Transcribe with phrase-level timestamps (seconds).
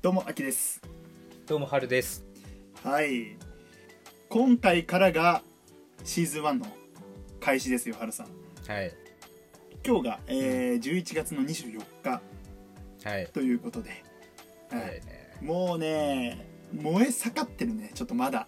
[0.00, 0.80] どうも、あきです。
[1.46, 2.24] どうも春です。
[2.84, 3.36] はい。
[4.28, 5.42] 今回からが
[6.04, 6.66] シーズン1の
[7.40, 8.26] 開始ですよ、はるさん。
[8.70, 8.94] はい。
[9.84, 12.22] 今日が、えー11月の24日
[13.04, 13.26] はい。
[13.32, 14.04] ということで、
[14.70, 15.36] ははいいね。
[15.42, 18.46] もうね、燃え盛ってるね、ちょっとまだ、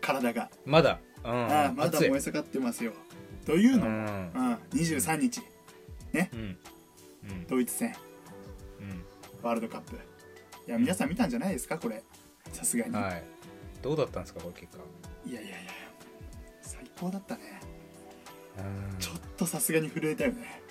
[0.00, 0.50] 体が。
[0.64, 0.98] まだ？
[1.24, 1.30] うん。
[1.30, 2.08] ああまだ暑い。
[2.08, 2.92] 燃え盛ってますよ。
[3.44, 4.32] といううのも、ん。
[4.34, 5.42] うん、23日、
[6.14, 6.58] うん。
[7.30, 7.46] うん。
[7.48, 7.94] ドイツ戦、
[9.42, 9.98] ワールドカップ。
[10.66, 12.02] いや、皆さん見たんじゃないですか、これ。
[12.52, 12.90] さすがに。
[12.90, 13.22] うんはい。
[13.82, 14.82] どうだったんですかこれ結果。
[15.26, 15.58] いやいやいや、
[16.62, 17.60] 最高だったね。
[18.58, 18.98] うん。
[18.98, 20.62] ちょっとさすがに震えたよね。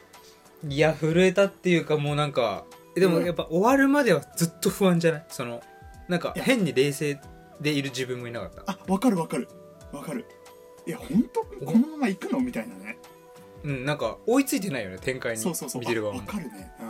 [0.68, 2.64] いや震えたっていうかもうなんか
[2.96, 3.26] えでもうん。
[3.26, 5.26] やっぱ終わるまではずっと不安じゃない？
[5.28, 5.62] その
[6.08, 6.46] なんかいや。
[6.46, 7.20] 変に冷静
[7.62, 8.64] でいる自分もいなかった。
[8.72, 9.48] あわかるわかる。
[9.92, 10.26] わかる。
[10.88, 11.42] いや本当？
[11.66, 12.40] このまま行くの？
[12.40, 12.98] みたいなね。
[13.64, 15.42] うんなんか追いついてないよね展開に。
[15.42, 15.82] そうそうそう。
[15.82, 16.72] 見てる側わかるね。
[16.82, 16.90] うん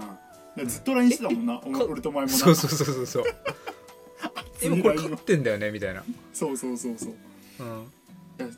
[0.65, 2.37] ずっと LINE してたもんな、俺と前もな。
[2.37, 3.23] そうそうそうそうそう。
[4.63, 6.03] 今これ勝ってんだよねみたいな。
[6.33, 7.13] そうそうそうそう。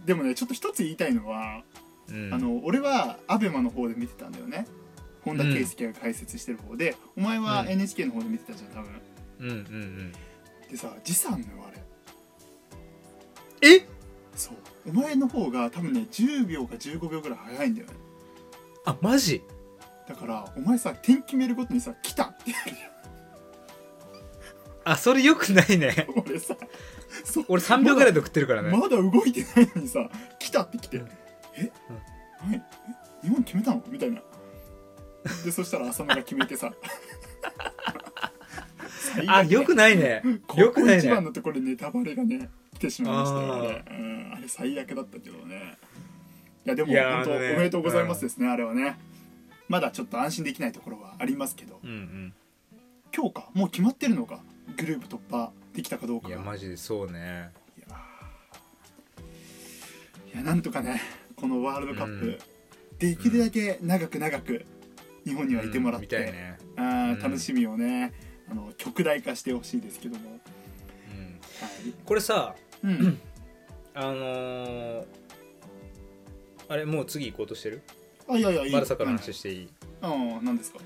[0.05, 1.63] でもねちょっと一つ言いたいのは、
[2.09, 2.33] うん。
[2.33, 4.67] あの俺はアベマの方で見てたんだよね。
[5.23, 7.69] 本田圭佑が解説してる方で、お前はうん。
[7.69, 8.91] NHK の方で見てたじゃん多分。
[9.39, 10.11] うんうんうん。
[10.69, 11.83] でさ時差あんのよあれ。
[13.77, 13.87] え？
[14.35, 14.55] そう。
[14.89, 17.93] お前の方が多分ね10秒か15秒ぐらい早いんだよね。
[18.85, 19.41] あマジ？
[20.07, 22.25] だからお前さ点決めるごとにさ「来た!
[22.29, 22.53] 」って
[24.83, 25.87] あそれよくないね。
[26.07, 26.55] よ俺さ
[27.23, 28.69] そう俺3秒ぐらいで送ってるからね。
[28.69, 31.07] まだ動いてないのにさ来たって来て、うん。
[31.57, 31.71] え、
[32.37, 32.55] はい。
[32.55, 32.61] え？
[33.23, 33.83] 日本決めたの？
[33.87, 34.21] みたいな。
[35.43, 36.71] でそしたら浅野が決めてさ。
[39.27, 40.21] あよくないね。
[40.55, 40.99] よくないね。
[40.99, 45.77] 一番のところでネタバレがね来てしまいましたよあれ,、うん、あれ最悪だったけどね。
[46.65, 47.53] いやでも本当、ね。
[47.53, 48.97] おめでとうございますですね、あれはね
[49.67, 52.33] まだちょっと安心できないところはありますけどうん
[53.15, 53.49] 今日か？
[53.53, 54.41] もう決まってるのか？
[54.77, 57.49] グループ突破できたかどううんいかがやマジでそうね。
[60.33, 61.01] いやなんとかね
[61.35, 62.37] このワールドカップ、うん。
[62.99, 64.65] できるだけ長く長く
[65.25, 66.57] 日本にはいてもらっうんみて、たいね。
[66.77, 68.13] あ楽しみをね
[68.51, 70.35] あの極大化してほしいですけども、うん。
[70.35, 71.93] はい。
[72.05, 73.19] これさうん、
[73.93, 75.05] あのー
[76.67, 77.81] あれもう次行こうとしてる？
[78.27, 79.69] あいやいやいいバルサからの話していい？
[80.01, 80.79] ああ何ですか？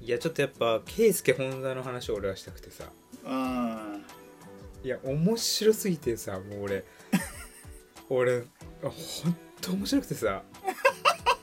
[0.00, 2.84] いやちょっとやっぱ圭佑本田の話を俺はしたくてさ。
[3.24, 3.96] あ
[4.84, 6.84] いや面白すぎてさもう俺。
[8.10, 8.40] 俺
[8.82, 8.88] ほ
[9.28, 10.42] んと面白くてさ。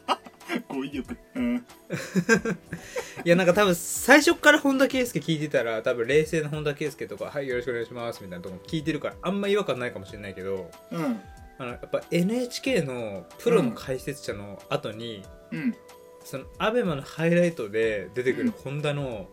[0.07, 0.19] あ
[0.67, 1.55] 語彙力うん。
[3.25, 10.69] いやなんか多分最初から本田圭佑聞いてたら多分冷静な本田圭佑とか「はいよろしくお願いします」みたいなとこ聞いてるからあんま違和感ないかもしれないけど。
[10.91, 11.21] うん
[11.59, 15.75] あのやっぱ NHK のプロの解説者の後に、うん。
[16.23, 19.27] そのアベマのハイライトで出てくる本田の、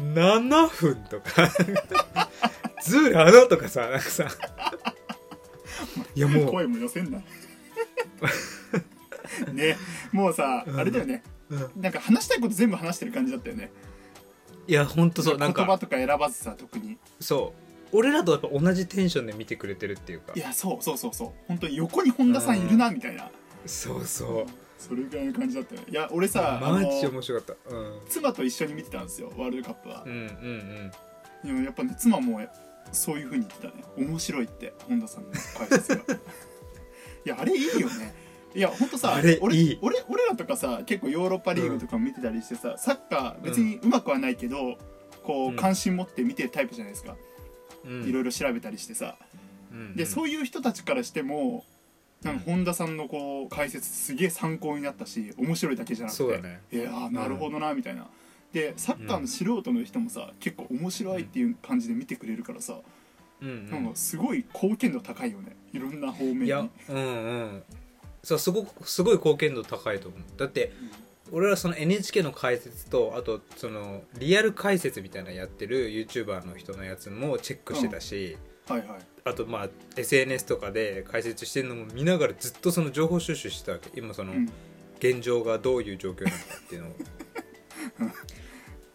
[0.00, 1.48] 7分とか
[2.82, 4.26] ズールあのとかさなんかさ。
[6.14, 6.46] いやもう。
[6.46, 7.18] 声も寄せんな。
[9.52, 9.76] ね。
[10.10, 10.80] もうさ、うん。
[10.80, 11.22] あれだよね。
[11.50, 11.70] うん。
[11.76, 13.70] なんか話したいこと全部話してる感じだったよね。
[14.66, 15.62] いやほんとそうなんか。
[15.62, 16.98] 言葉とか選ばずさ特に。
[17.20, 20.32] そう俺らとやっぱ同じテンションで見てくれてるっていうか。
[20.34, 21.30] いやそうそうそうそう。
[21.48, 23.30] 本当に横に本田さんいるなみたいな、
[23.66, 24.46] そうそう。
[24.78, 25.80] それぐらいの感じだったよ。
[25.82, 27.74] ねいや俺さあマジの面白かった。
[27.74, 28.00] うん。
[28.08, 30.02] 妻と一緒に見てたんですよワールドカップは。
[30.06, 30.90] うん、うん
[31.44, 32.40] でもやっぱね妻も
[32.92, 33.84] そういう風に言ってたね。
[33.96, 36.02] 面白いって本田さんの解説が。
[37.26, 38.14] いやあれいいよね。
[38.54, 39.78] いやほんとさ俺いい。
[39.82, 44.78] 俺俺らとかさ結構ヨーロッパリーグとかも見てたりしてさ、サッカー別にうまくはないけど、
[45.22, 45.56] こううん。
[45.56, 47.29] 関心持って見てるタイプじゃないですか、うん
[47.84, 49.16] いろいろ調べたりしてさ。
[49.72, 49.96] うん。
[49.96, 51.64] でそういいう人たちからしても
[52.22, 56.60] なんか本田さんのこう解説すげえ参考になったし面白いだけじゃなくてね。
[56.72, 58.06] いやーなるほどなみたいな、
[58.52, 62.80] でサッカーの素人の人もさ結構面白いっていう感じで見てくれるからさ、
[63.40, 63.70] うんうん。
[63.70, 65.56] なんかすごい貢献度高いよね。
[65.72, 66.46] いろんな方面に。
[66.46, 67.62] いやうんうん。
[68.22, 70.20] そうすごくすごい貢献度高いと思う。
[70.36, 70.72] だって
[71.32, 78.36] 俺はその NHK の解説とあとそのリアル解説みたいなのやってる YouTuber の人のやつもチェックしてたし、
[78.68, 79.00] はいはい。
[79.24, 83.90] あとまあ SNS とかで解説してるのも見ながらずっとその情報収集してたわけ。
[83.94, 84.50] 今そのうん。
[84.98, 86.92] 現状がどういう状況なのかっていうのを。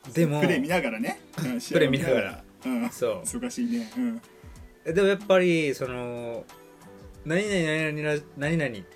[0.14, 2.44] でもプレー見ながらね、うん プレー見ながら。
[2.66, 2.90] うん。
[2.92, 3.22] そう。
[3.22, 3.92] 忙しいね。
[3.98, 4.22] うん。
[4.94, 6.46] でもやっぱりその
[7.26, 7.54] 何々
[7.92, 8.88] 何々何々っ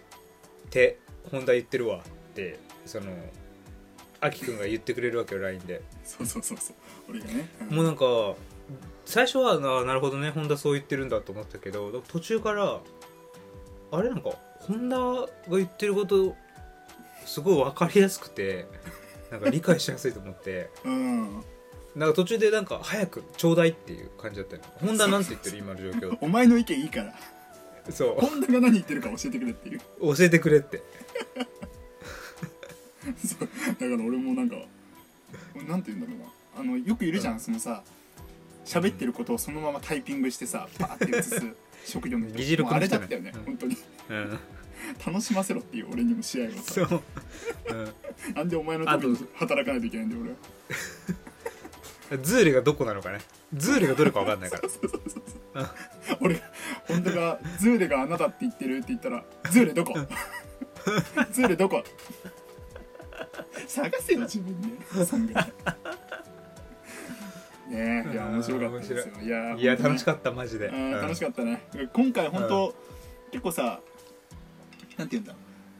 [0.69, 0.99] て
[1.31, 2.59] 本田言ってるわって
[2.89, 3.05] その
[4.19, 5.81] あきくんが言ってくれるわけよ LINE で。
[6.03, 6.75] そうそうそうそう。
[7.09, 7.75] 俺がね、うん。
[7.77, 8.03] もうなんか
[9.05, 12.79] 最初はななるほどね本田そう言ってるんだと思ったけど途中から
[13.91, 15.27] あれなんか本田が
[15.57, 16.35] 言ってること
[17.25, 18.67] すごい分かりやすくて
[19.31, 20.69] なんか理解しやすいと思って。
[20.83, 21.43] うん。
[21.95, 25.57] なんか途中でなんか早くちょうだいっていう感じだったよ本田なんて言ってる？
[25.57, 26.17] 今の状況。
[26.21, 27.13] お前の意見いいから。
[27.89, 30.15] そ本田が何言ってるか教えてくれっていうう。
[30.15, 30.83] 教えてくれって
[33.25, 33.39] そう。
[33.39, 34.55] だから俺もなんか
[35.67, 36.25] なんて言うんだろうな。
[36.61, 37.39] あのよくいるじゃん、うん。
[37.39, 37.83] そのさ
[38.65, 41.41] 喋ってることをそのままタイピングしてさパーって映す
[41.85, 42.37] 職業の人。
[42.37, 43.43] 議事録もうあの人ねれだったよね、うん。
[43.45, 43.77] 本当に。
[44.09, 44.39] うん。
[45.05, 46.61] 楽しませろっていう俺にも試合をさ。
[46.73, 47.01] そう、
[47.69, 50.37] うん、なんでお前のためにあと働かないといけないんだよ俺は。
[52.23, 53.19] ズーレがどこなのかね。
[53.53, 54.59] ズーレがどれか分かんないか
[55.53, 55.75] ら。
[56.21, 56.41] 俺が
[56.87, 59.93] 本当がズーレがあなたって言ってるって言ったらズーレどこ？
[61.31, 61.83] ズーレどこ？
[63.67, 64.59] 探せよ自分
[65.27, 65.33] で。
[67.69, 69.13] ねえいや面白かったですよ。
[69.21, 69.27] い。
[69.29, 71.61] やいや楽しっかったマジで、うん楽しかかったね。
[71.93, 72.75] 今回本当、
[73.31, 73.79] 結構さ
[74.97, 75.35] なんて言うんだ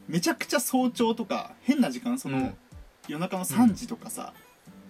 [0.08, 2.54] めちゃくちゃ早朝とか変な時間その、うん。
[3.08, 4.32] 夜中の3時とかさ、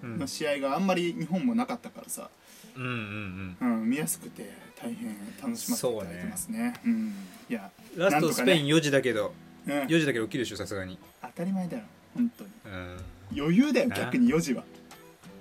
[0.03, 0.19] うん。
[0.19, 2.31] の試合があんまり日本もなかったからさ、
[2.77, 3.81] うんうんうん。
[3.81, 6.75] うん、見やすくて大変楽しませていただいてますね。
[6.85, 7.15] うん。
[7.49, 9.33] いや、ラストスペイン4時だけど
[9.67, 10.99] うん、4時だけど起きるでしょさすがに。
[11.23, 11.83] 当たり前だよ
[12.15, 12.51] 本当に。
[12.65, 12.97] うん。
[13.39, 13.97] 余裕だよな。
[13.97, 14.65] 逆に4時は、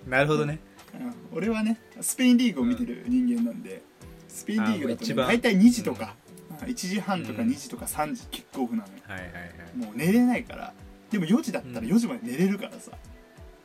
[0.07, 0.59] なるほどね。
[0.93, 3.81] うん、俺はねスペインリーグを見てる人間なんで、
[4.27, 6.15] スペインリーグだと、ね、大体2時とか、
[6.61, 8.93] 1時半とかうん2時とか3時キックオフなのよ。
[9.07, 9.77] はいはいはい。
[9.77, 10.73] もう寝れないから。
[11.11, 11.85] でも4時だったらうん。
[11.85, 12.91] 4時まで寝れるからさ、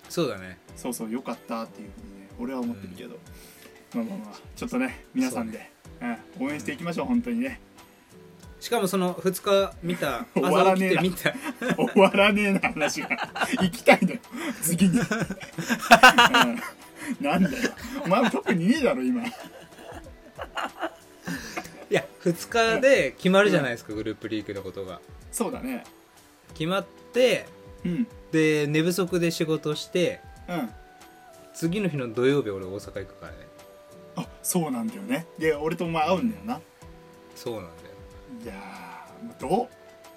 [0.08, 0.58] そうだね。
[0.76, 3.16] そうそうよかったっていうふうにね俺は思ってるけど、
[3.94, 5.70] まあまあまあちょっとね皆さんで、
[6.38, 7.60] うん、応援していきましょう本当にね
[8.64, 11.02] しかもその2日見た 終わら朝起ねえな。
[11.02, 11.76] きて見た。
[11.76, 13.08] 終わらねえな話が。
[13.60, 14.20] 行きたいんだよ。
[14.62, 15.06] 次に、うん、
[17.20, 17.70] なんだよ。
[18.06, 19.22] お前も特にねえだろ今。
[19.26, 19.30] い
[21.90, 25.02] や2日で決まるじゃないですか、グループリーグのことが。
[25.30, 25.84] そうだね。
[26.54, 27.44] 決まって
[27.84, 28.06] うん。
[28.32, 30.70] で寝不足で仕事してうん。
[31.52, 33.38] 次の日の土曜日俺大阪行くからね。
[34.16, 35.26] あそうなんだよね。
[35.38, 36.60] で俺とお前会うんだよな、
[37.36, 37.83] そうなんだよ
[38.42, 38.54] いや
[39.38, 39.68] ど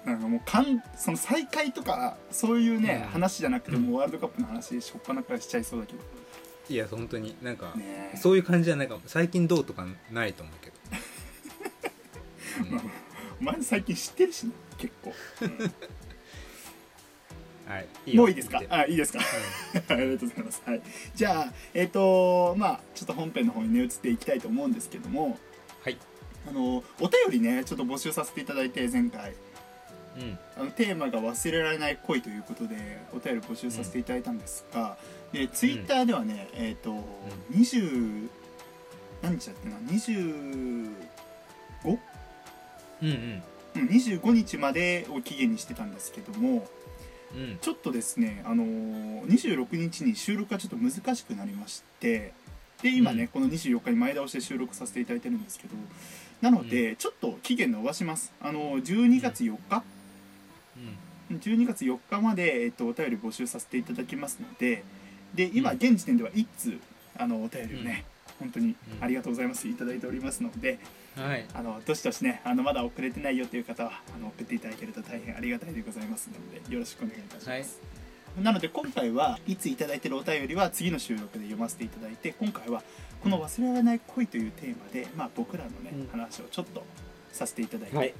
[0.04, 0.08] う？
[0.08, 3.10] なんかもうかんその再会とかそういうね、うん。
[3.10, 5.98] 話じゃなくてもうワールドカップの話しょっぱなからしちゃいそうだけど。
[6.70, 8.16] いや本当になんか、ねえ。
[8.16, 9.00] そういう感じじゃないかも。
[9.06, 10.76] 最近どうとかないと思うけど、
[12.72, 12.80] うん。
[13.40, 15.12] お前最近知ってるしな結構、
[17.66, 18.62] はいもういいですか？
[18.70, 19.20] あいいですか？
[19.88, 20.62] ありがとうございます。
[20.64, 20.82] はい、
[21.14, 25.38] じゃあ、えっ、とまあちょっと本編の方にね移っていきたいと思うんですけども、はい
[26.48, 29.34] あのお便りねちょっと募集させていただいて前回。
[30.16, 30.38] うん。
[30.56, 34.96] あのテーマが忘れられない恋ということでお便り募集させていただいたんですが、
[35.32, 36.94] でツイッターではね、えっ、と、
[37.52, 38.28] 20
[39.22, 40.90] 何日だっけな？25
[41.84, 41.98] うん
[43.02, 43.12] うん。
[43.12, 43.42] うん
[43.78, 46.66] 25日までを期限にしてたんですけども
[47.34, 47.58] うん。
[47.60, 52.32] ちょっとですね、あのー26日に収録がちょっと難しくなりまして
[52.82, 53.28] で今ね、うん。
[53.28, 55.74] この24日に前倒しで収録させていただいてるんですけど
[56.40, 58.32] なので、ちょっと期限伸ばします。
[58.40, 59.82] あのー12月4日、
[61.30, 64.82] 12月4日まで、えっと、お便り募集させていただきますので
[65.34, 65.76] で今うん。
[65.76, 66.78] 現時点では1通
[67.18, 68.04] あのお便りをね、
[68.38, 69.04] 本当にうん。
[69.04, 69.68] ありがとうございます。
[69.68, 70.78] いただいておりますので
[71.16, 71.44] はい。
[71.52, 76.34] あのどしどしねあのまだ送れてないよという方はあの送っていただけると大変ありがたいでございますの
[76.64, 78.44] でよろしくお願いいたします、はい。
[78.44, 82.82] なので今回はいついただいてるお便りは次の収録で読ませていただいて今回は
[83.22, 86.08] この忘れられない恋というテーマで、まあ、僕らのね、うん。
[86.10, 86.82] 話をちょっと
[87.32, 88.14] させていただいて、はい。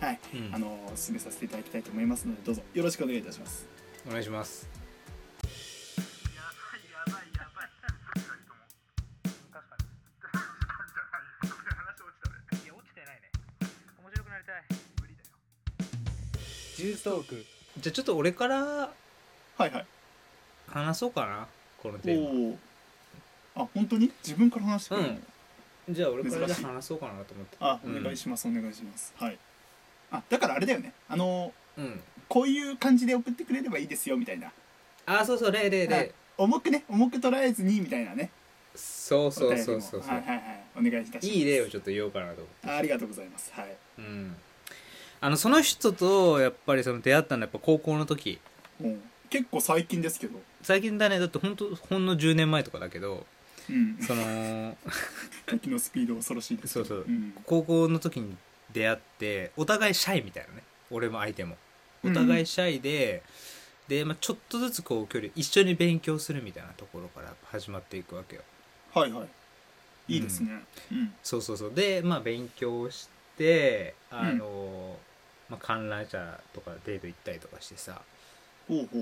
[0.00, 0.18] はい。
[0.34, 0.54] うん。
[0.54, 2.62] あの進めさせていただきたいと思いますのでどうぞ。
[2.74, 3.66] よろしくお願いいたします。
[4.08, 4.68] お願いします。
[16.80, 17.44] ジューストーク
[17.78, 18.88] じゃあちょっと俺からは
[19.58, 19.86] いはい
[20.66, 21.46] 話そうかな
[21.82, 22.58] このおテーマお
[23.62, 24.10] あ本当に？
[24.22, 25.20] 自分から話してくれるの、
[25.90, 27.56] じゃあ俺から話そうかなと思って。
[27.60, 27.98] あうん。
[27.98, 29.12] お願いします、お願いします。
[29.16, 29.38] はい。
[30.12, 30.92] あだからあれだよね。
[31.08, 32.00] あのうん。
[32.28, 34.52] こういう感じで送ってくれればいいですよみたいな。
[35.06, 36.00] あそうそう例例はい。
[36.00, 38.30] 例重くね重く捉えずにみたいなね。
[38.74, 40.42] そうそうそうそうはいはいはい。
[40.76, 41.26] お願いいたします。
[41.26, 43.52] いい例をちょっと言おうかなと思ってあありがとうございます。
[43.54, 43.76] はい。
[43.98, 44.36] うん。
[45.20, 48.40] あのその人とやっぱりその出会ったのはやっぱ高校の時。
[48.80, 48.96] もう
[49.28, 50.40] 結構最近ですけど。
[50.62, 51.18] 最近だね。
[51.18, 53.14] だってほんとほんの10年前とかだけど。
[53.14, 53.24] うん
[54.00, 54.76] その
[55.46, 57.04] 時のスピード恐ろしいですそうそう。
[57.06, 57.34] うん。
[57.46, 58.36] 高校の時に
[58.72, 60.62] 出会ってお互いシャイみたいなね。
[60.90, 61.56] 俺も相手も。
[62.04, 63.22] お互いシャイで、
[63.88, 68.42] で、まあ、ちょっとずつこう距離一緒に勉強するみたいなところから始まっていくわけよ。
[68.94, 69.28] はいはい。
[70.08, 70.62] いいですね。
[70.92, 71.12] うん。
[71.22, 71.74] そうそうそう。
[71.74, 74.96] でまあ勉強してあの、
[75.48, 78.00] まあ、観覧車とかデート行ったりとかしてさ。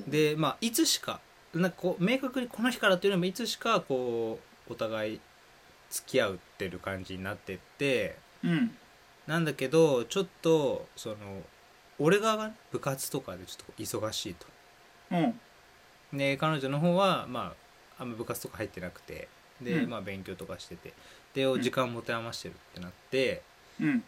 [0.06, 1.20] でまあいつしか
[1.54, 5.20] なんかこう明確にこの日からっていうのもいつしかこうお互い
[5.90, 8.76] 付き合うってる感じになってってうん。
[9.26, 11.16] なんだけどちょっとその
[11.98, 14.46] 俺側がね部活とかでちょっと忙しいと。
[15.10, 16.18] うん。
[16.18, 17.54] で彼女の方はま
[17.98, 19.28] ああんま部活とか入ってなくて
[19.60, 19.90] で、うん。
[19.90, 20.94] まあ勉強とかしてて
[21.34, 21.60] でん。
[21.60, 23.42] 時間を持て余してるってなって、
[23.80, 24.04] うん。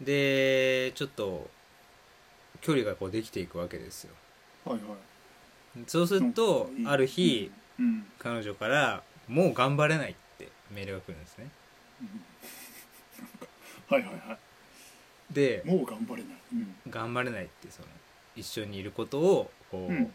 [0.00, 1.48] でちょっと
[2.60, 4.14] 距離がこうできていくわけですよ。
[4.64, 5.84] はいはい。
[5.86, 6.88] そうするとうん。
[6.88, 8.06] ある日うん。
[8.18, 11.48] 彼女から「もう頑張れない」ってメールが来るんですね。
[13.88, 14.38] はいはいは
[15.30, 16.32] でいもう頑張れない。
[16.52, 16.74] うん。
[16.90, 17.88] 頑張れないってその
[18.36, 20.12] 一緒にいることをこう、うん。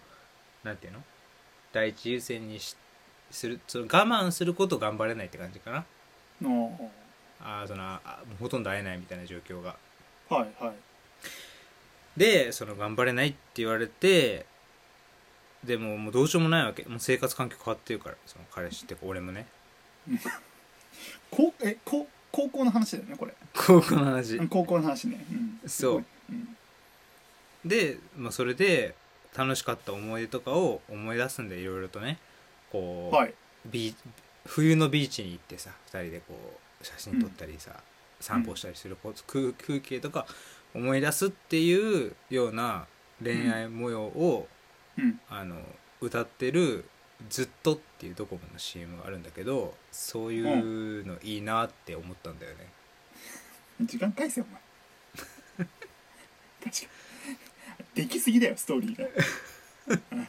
[0.64, 1.04] なんていうの？
[1.72, 2.76] 第一優先にし
[3.32, 5.78] するその我慢することを頑張れないって感じかな。
[5.78, 5.86] あ
[7.42, 9.76] あーそのあもうほとんど会えないみたいな状況が。
[10.30, 10.76] あはいはい。
[12.18, 14.46] でその頑張れないって言われて
[15.64, 16.84] でももうどうしようもないわけ。
[16.84, 18.16] もう生活環境変わってるから。
[18.26, 19.48] その彼氏ってか俺もね。
[21.32, 23.34] こえこ高校の話だよねこれ。
[23.54, 24.38] 高校の話。
[24.38, 25.26] うん高校の話ね。
[25.32, 25.70] うん。
[25.70, 26.06] そう。
[26.30, 26.58] うん。
[27.66, 28.96] で、まあ、それで
[29.36, 32.20] 楽しかった思い出とかを思い出すんでいろいろとね。
[32.72, 33.34] こう、はい。
[33.66, 33.96] ビー
[34.46, 36.34] 冬のビーチに行ってさ2人でこ
[36.82, 37.76] う写真撮ったりさ、
[38.20, 40.26] 散歩したりするこう空風景とか
[40.74, 42.86] 思い出すっていうような
[43.24, 44.48] 恋愛模様を、
[45.00, 45.20] うん。
[45.30, 45.56] あの
[46.02, 46.86] 歌ってる
[47.30, 52.68] 「ずっと」っていうドコモの CM があるんだけどそういうのいいなって思ったんだよね。
[53.82, 54.62] 時間返せよお前。
[56.64, 56.88] 確か
[57.96, 58.04] に。
[58.04, 59.06] できすぎだよストーリーが。
[59.88, 60.28] うん。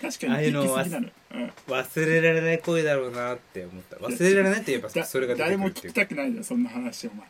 [0.00, 1.08] 確かにできすぎなの。
[1.32, 1.52] うん。
[1.66, 3.96] 忘れられない恋だろうなって思った。
[3.96, 5.92] 忘れられないって言えばだそれが出て誰もくるっていう。
[5.92, 7.26] 聞きたくないよそんな話お前。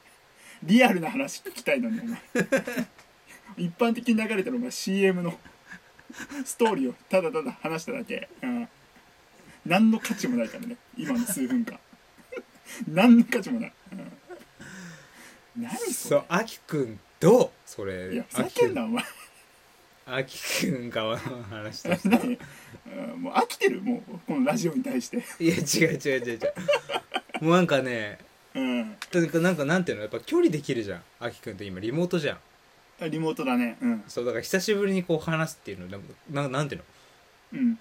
[0.63, 2.21] リアルな話聞きたいのにお前。
[3.57, 5.39] 一般的に流れてるお前 CM の
[6.45, 8.69] ストーリーをただただ話しただけ、うん、
[9.67, 10.77] 何の価値もないからね。
[10.97, 11.79] 今の数分間。
[12.89, 13.95] 何の価値もない、う
[15.61, 16.25] ん、何それ。
[16.29, 19.05] あきくんどうそれいやふざけんなお前。
[20.07, 22.39] あきくん側の話として
[23.17, 23.81] もう飽きてる。
[23.81, 25.19] もうこのラジオに対して。
[25.39, 26.39] いや違う違う違う違
[27.41, 27.45] う。
[27.45, 28.19] もうなんかね
[28.55, 28.97] うん。
[28.97, 30.03] かくなんかなんていうの？
[30.03, 31.03] やっぱ距離できるじゃん。
[31.21, 32.39] あきくんって今リモートじゃん
[33.09, 33.77] リモートだね。
[33.81, 34.05] うん。
[34.09, 36.83] そうだから久しぶりにこう話すっていうのでもななんていう
[37.53, 37.61] の？
[37.61, 37.79] うん。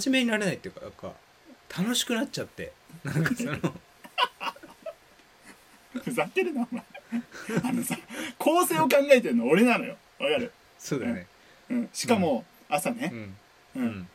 [0.00, 1.12] 真面目になれないっていうかなんか
[1.78, 2.72] 楽しくなっちゃって。
[3.04, 3.58] なんかその
[6.02, 6.84] ふざけるなお前。
[7.62, 7.96] あのさ
[8.38, 9.96] 構成を考えてるの俺なのよ。
[10.18, 11.26] わかる、そうだね。
[11.70, 13.10] うん、しかも朝ね、
[13.74, 13.82] うん。
[13.82, 13.88] ううん。
[14.00, 14.08] ん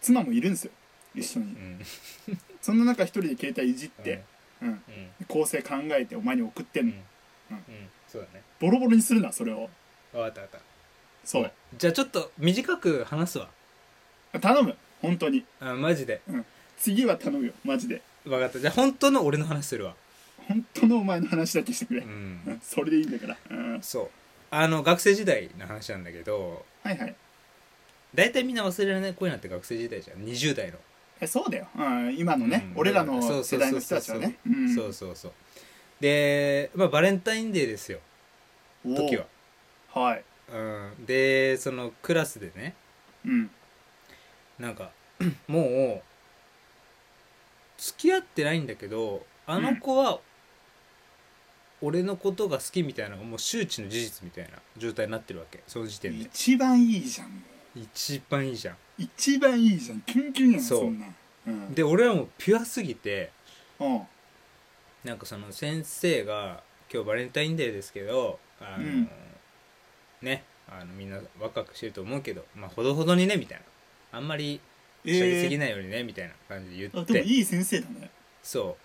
[0.00, 0.72] 妻もいるんですよ。
[1.14, 1.46] 一緒に。
[1.46, 1.80] うん。
[2.60, 4.22] そんな中一人で携帯いじって、
[4.60, 4.80] うん、うん。
[5.28, 6.92] 構成考えてお前に送ってんの、
[7.50, 7.56] うん。
[7.56, 7.62] うん
[8.14, 8.44] そうだね。
[8.60, 9.68] ボロボロにするなそれを。
[10.12, 10.64] 分かった分かった。
[11.24, 11.50] そう。
[11.76, 13.48] じゃあちょっと短く話すわ。
[14.40, 15.44] 頼む本当に。
[15.60, 16.20] あマジで。
[16.78, 18.02] 次は頼むよマジで。
[18.24, 18.60] 分かった。
[18.60, 19.96] じゃあ本当の俺の話するわ。
[20.46, 24.08] 本当のお前の話だけしてくれ、ううんんそれでいいんだから、うん、そう。
[24.50, 27.16] あの学生時代の話なんだけどはいはい。
[28.14, 30.18] 大体みんな忘れられない恋なんて学生時代じゃん。
[30.18, 30.78] 20代の。
[31.20, 32.80] えそうだよ、うん、今のね、うん。
[32.80, 34.36] 俺らそうそうそうの世代の人たちはね。
[34.46, 34.74] うん。
[34.74, 35.32] そうそうそう
[36.04, 37.98] でまあバレンタインデーですよ。
[38.84, 39.24] 時は、
[39.94, 40.24] はい。
[40.52, 42.74] うん、でそのクラスでね。
[43.24, 43.50] うん。
[44.58, 44.90] なんか
[45.48, 46.02] もう
[47.78, 50.20] 付き合ってないんだけどあの子は
[51.80, 55.62] 俺のことが好きみたいなのがもう周知の事実みたいな状態になってるわけ。
[55.66, 56.24] その時点で。
[56.26, 57.42] 一番いいじゃん。
[57.74, 58.76] 一番いいじゃん。
[58.98, 60.02] 一番いいじゃん。
[60.02, 61.16] キュンキュンやんそんなん。
[61.46, 61.74] うん。
[61.74, 63.30] で俺はもうピュアすぎて
[63.80, 64.02] うん
[65.04, 69.08] なんかその先生が今日バレンタインデーですけどあの、うん。
[70.22, 74.18] ねあのみんな若くしてると思うけどまあほどほどにねみたいな。
[74.18, 74.60] あんまり
[75.04, 77.14] しゃりすぎないようにね、みたいな感じで言あって。
[77.14, 78.10] でもいい先生だね。
[78.42, 78.76] そ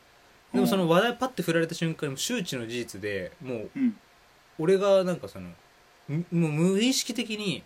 [0.52, 0.56] う。
[0.56, 3.96] でもその話題パッて振られた瞬間に周知の事実でもううん。
[4.58, 5.50] 俺がなんかその
[6.10, 7.64] むもう無意識的に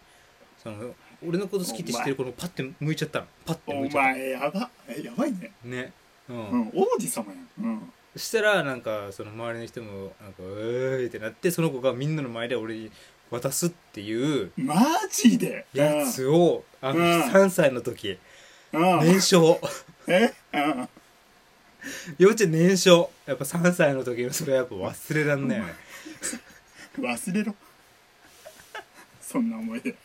[0.62, 0.94] その
[1.26, 3.26] 俺のこと好きって知ってる子のパッて向いちゃったの。
[3.46, 5.52] パッて向おいちゃっ前やばえやばいね。
[5.64, 5.94] たね。
[6.30, 7.66] うん、うん王子様やん。
[7.66, 12.92] うんそしたらなんかその周りの人もなんか「うーい」ってなってその子がみんなの前で俺に
[13.32, 14.76] 渡すっていうマ
[15.12, 15.66] ジで？
[15.74, 17.22] やつをあのうん。
[17.24, 18.20] 3歳の時
[18.72, 19.60] 年少。
[20.08, 20.32] え？
[20.54, 20.90] うん。
[22.20, 23.10] 幼稚園年少。
[23.26, 25.74] やっぱ3歳の時のそれはやっぱ忘れらんないよね
[27.00, 27.56] 忘れろ。
[29.22, 29.96] そんな思い出。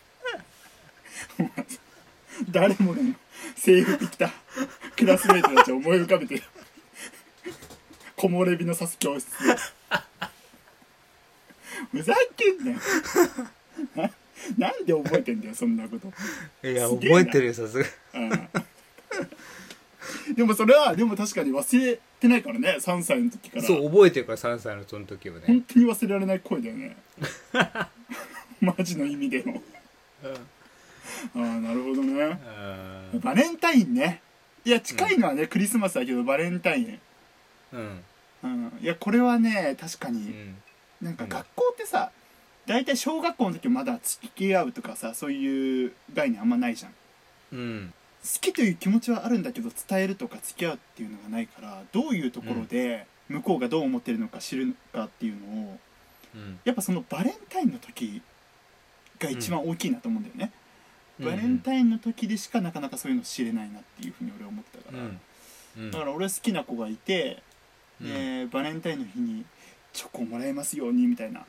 [1.38, 1.50] お前
[2.50, 3.00] 誰もが
[3.56, 4.30] 制服着た
[4.96, 6.42] クラスメートたちを思い浮かべて
[8.18, 9.26] 木漏れ日の刺す教室。
[11.92, 12.78] で ふざけんなよ。
[14.58, 16.08] なんで覚えてんだよそんなこと。
[16.68, 17.18] いやすげえな。
[17.18, 17.86] 覚えてるよさすが。
[18.14, 18.48] うん。
[20.34, 23.62] でもそれはでも確かに忘れてないからね3歳の時から。
[23.62, 25.44] そう覚えてるから3歳のその時はね。
[25.46, 26.96] 本当に忘れられない声だよね。
[28.60, 29.62] マジの意味での
[30.24, 32.40] ああなるほどね。
[33.14, 33.20] うん。
[33.20, 34.22] バレンタインね。
[34.64, 37.00] いや近いのはね、クリスマスだけどバレンタイン
[37.72, 38.04] うん。
[38.44, 38.78] うん。
[38.80, 40.56] いやこれはね確かに、うん。
[41.02, 42.10] なんか学校ってさ
[42.66, 46.94] 大体小学校の時まだ付き合うとかさそういう概念あんまないじゃん。
[47.52, 47.94] うん。
[48.22, 55.78] 好きという気持ちはあるんだけど伝えるとか付き合うっていうのがないからどういうところで向こうがどう思ってるのか知るのかっていうのを
[56.34, 56.58] うん。
[56.64, 58.20] やっぱそのバレンタインの時
[59.18, 60.52] が一番大きいなと思うんだよね、
[61.20, 61.26] うん。
[61.26, 65.20] バレンタインの時でしかなかなかそういうの知れないなっていうふうに俺は思ってたから、うん。
[65.78, 65.90] うん。
[65.90, 67.42] だから俺は好きな子がいて、
[68.00, 69.44] でバレンタインの日に
[69.92, 71.44] チョコをもらえますようにみたいな。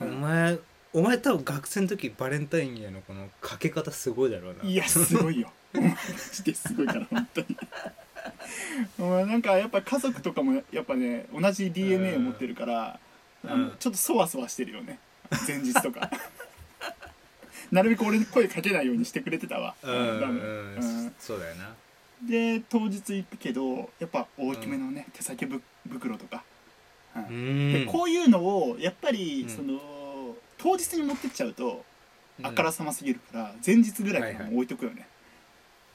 [0.00, 0.58] お前
[0.92, 4.68] お前多分学生の時バレンタインへのこのかけ方すごいだろうな。
[4.68, 5.50] いやすごいよ。
[5.72, 5.80] マ
[6.32, 7.46] ジですごいから本当に。
[8.98, 13.00] お前なんかやっぱ家族とかもやっぱね同じ DNA を持ってるから、
[13.44, 13.50] うん。
[13.50, 14.98] あのちょっとそわそわしてるよね。
[15.46, 16.10] 前日とか。
[17.72, 20.76] なるべく俺に声かけないようにしてくれてたわ、うんうん。
[20.76, 21.14] うん。
[21.18, 21.74] そうだよな
[22.28, 26.44] で当日行くけどやっぱ大きめのね、手先ぶ袋とか、
[27.16, 27.22] うん。
[27.24, 27.72] うん。
[27.72, 29.48] でこういうのをやっぱり、うん。
[29.48, 29.78] その
[30.58, 31.84] 当日に持ってっちゃうと
[32.38, 32.46] うん。
[32.46, 35.06] あからさますぎるから前日ぐらいからもう置いとくよね、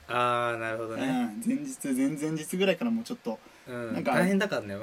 [0.07, 3.93] ああなるほどうん、ね前日前々日ぐらいからもうちょっとうん。
[3.93, 4.77] なんか大変だからね。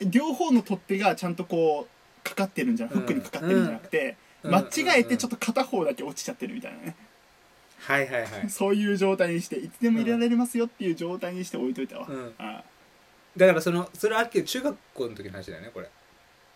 [0.00, 2.92] 両方の取っ手がちゃんとこうかかってるんじゃうん。
[2.92, 4.54] フックにかかってるんじゃなくて、うん。
[4.54, 6.94] 間違えてちょっとと片方だけ落ちちゃってるみたいなね、
[7.80, 8.50] はいはいはい。
[8.50, 12.34] そういう状態にしていつでも入れられますよっていう状態にして置いといたわ、うん。
[12.38, 12.62] あ
[13.36, 15.88] だからそのそれはあるけど中学校の時の話だよねこれ。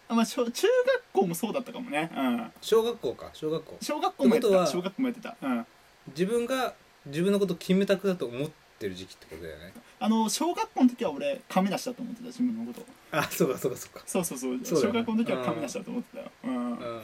[0.08, 3.76] あまあ小中学校もそうだったかもね、うん、小学校か小学校。
[3.80, 5.66] 小学校もやってってことはた小学校もやってた、うん、
[6.08, 6.74] 自分が
[7.06, 9.72] 自分のことをキムタクだと思ってる時期ってことだよね。
[10.00, 12.84] あの小学校の時は俺亀梨だと思ってた自分のこと。
[13.12, 14.02] あそうかそうかそうか。
[14.06, 14.58] そうそうそう。
[14.64, 15.00] そうだよね。
[15.00, 16.56] 小学校の時は亀梨だと思ってたよ、うん。
[16.56, 17.02] うんうん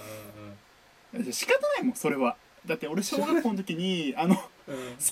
[1.33, 4.43] 仕方ないもんそれはだって俺小学校の時にあの好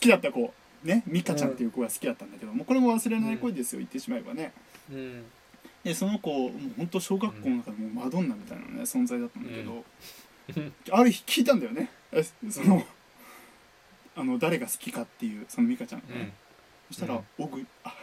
[0.01, 0.53] きだった子
[0.85, 4.53] ね美香ちゃんっていう子が好きだったんだけど、もうこれも忘れない声ですよ、言ってしまえばね。
[4.91, 5.25] うん。
[5.85, 9.85] でその子もう本当小学校の中でもうマドンナみたいなね存在だったんだけど、
[10.91, 11.91] ある日聞いたんだよね。
[12.13, 12.85] えその、
[14.17, 16.33] あの誰が好きかっていうその美香ちゃんがね、
[16.89, 17.95] そしたらうん「オグあ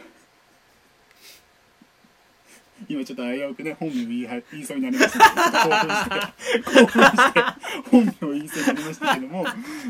[2.88, 6.32] 今ちょっと危うくね本名言いは言いそうになりました。
[6.72, 7.40] けど興奮して
[7.90, 9.46] 興奮して本名を言いそうになりましたけども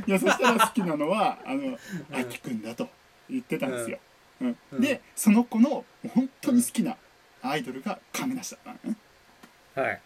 [0.06, 1.78] いやそしたら好きなのはあの
[2.12, 2.88] 「あきくんだ」と
[3.30, 3.98] 言ってたんですよ、
[4.40, 4.56] うん。
[4.72, 4.80] うん。
[4.80, 6.96] でその子の本当に好きな
[7.42, 8.98] アイドルが亀梨だったのね。
[9.74, 10.00] はい。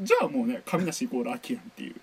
[0.00, 1.94] じゃあもうね亀梨イコールアキやんっていう。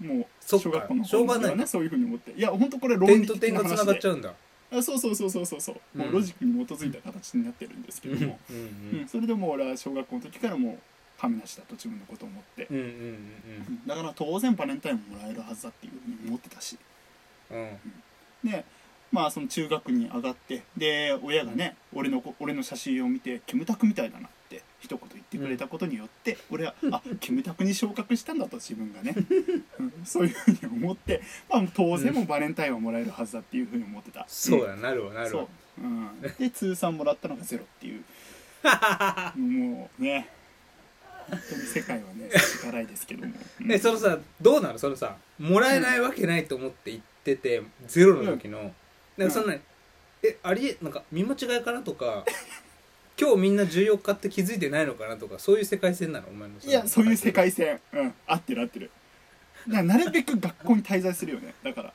[0.00, 2.32] もう小学校の頃はねそういうふうに思って。
[2.32, 4.34] いや本当これ論理点と点がつな的な話でがっちゃうんだ
[4.72, 10.78] あそうそうそうそうそうそう、もうロジックに基づいた形になってるんですけども、うんうんそれでもう俺は小学校の時からもう
[11.20, 16.78] 亀梨だと自分のことを思って、うんうんうんだから当然バレンタインももらえるはずだっていうふうに思ってたし。
[17.50, 17.78] うん。
[18.44, 18.50] うん。
[18.50, 18.64] で
[19.12, 24.36] まあその中学に上がってで親がね俺の子俺の写真を見て「キムタクみたいだな」って
[24.82, 29.14] 一言言ってくれたことによって、俺は あキムタクに昇格したんだと自分がね、
[29.78, 34.24] うんそういうふうに思って、まあ、当然もうバレンタインはもらえるはずだっていうふうに思ってた。
[34.26, 35.30] そうやなるわなるわ。
[35.30, 38.02] そう、うん、で通算もらったのがゼロっていう。
[39.38, 40.28] もうね。
[41.30, 42.28] 本当に世界はね
[42.60, 43.72] 力いですけども、うん。
[43.72, 44.78] えそのさどうなの？
[44.78, 48.74] そのさもらえないわけないと思って言っててゼロの時の。
[49.16, 49.54] なんかそんな
[50.24, 52.24] えありえなんか見間違いかなとか
[53.20, 56.28] 今日みんな14日って気づいてないのかなとかそういう世界線なの？
[56.28, 57.80] お前のいやそういう世界線。
[57.92, 58.14] うん。
[58.26, 58.90] 合ってる合ってる。
[59.68, 61.54] だからなるべく学校に滞在するよね。
[61.62, 61.92] だから。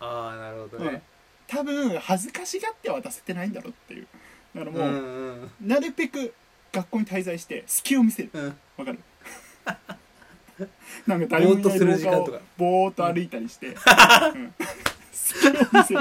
[0.00, 0.92] ああなるほどうん。
[0.92, 1.02] ね
[1.48, 4.06] 多分恥ずかしがって渡せてないんだろうっていう。
[4.54, 5.50] だからもう、うんうん。
[5.68, 6.34] なるべく
[6.72, 8.30] 学校に滞在して隙を見せる。
[8.34, 8.56] うん。
[8.78, 8.98] わかる？
[11.06, 13.74] なんか誰もいない廊ぼーっとする時間下をとかぼーっと歩いたりして、うん。
[15.12, 16.00] 隙を見せる。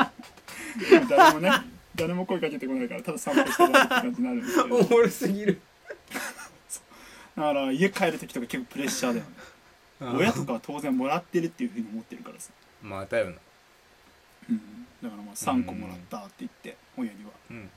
[1.09, 1.51] 誰もね
[1.95, 4.75] 誰も声かけてこないからただ散歩してるだけって感じになるんですけど。
[4.75, 5.61] おもろすぎる。
[7.35, 10.17] だから家帰る時とか結構プレッシャーだよね。
[10.17, 13.31] 親とかは当然もらってるっていうふうに思ってるからさ、まあだよな。
[14.49, 14.57] うん、
[15.01, 17.31] だからまあ3個もらったって言って親には。
[17.49, 17.69] うん。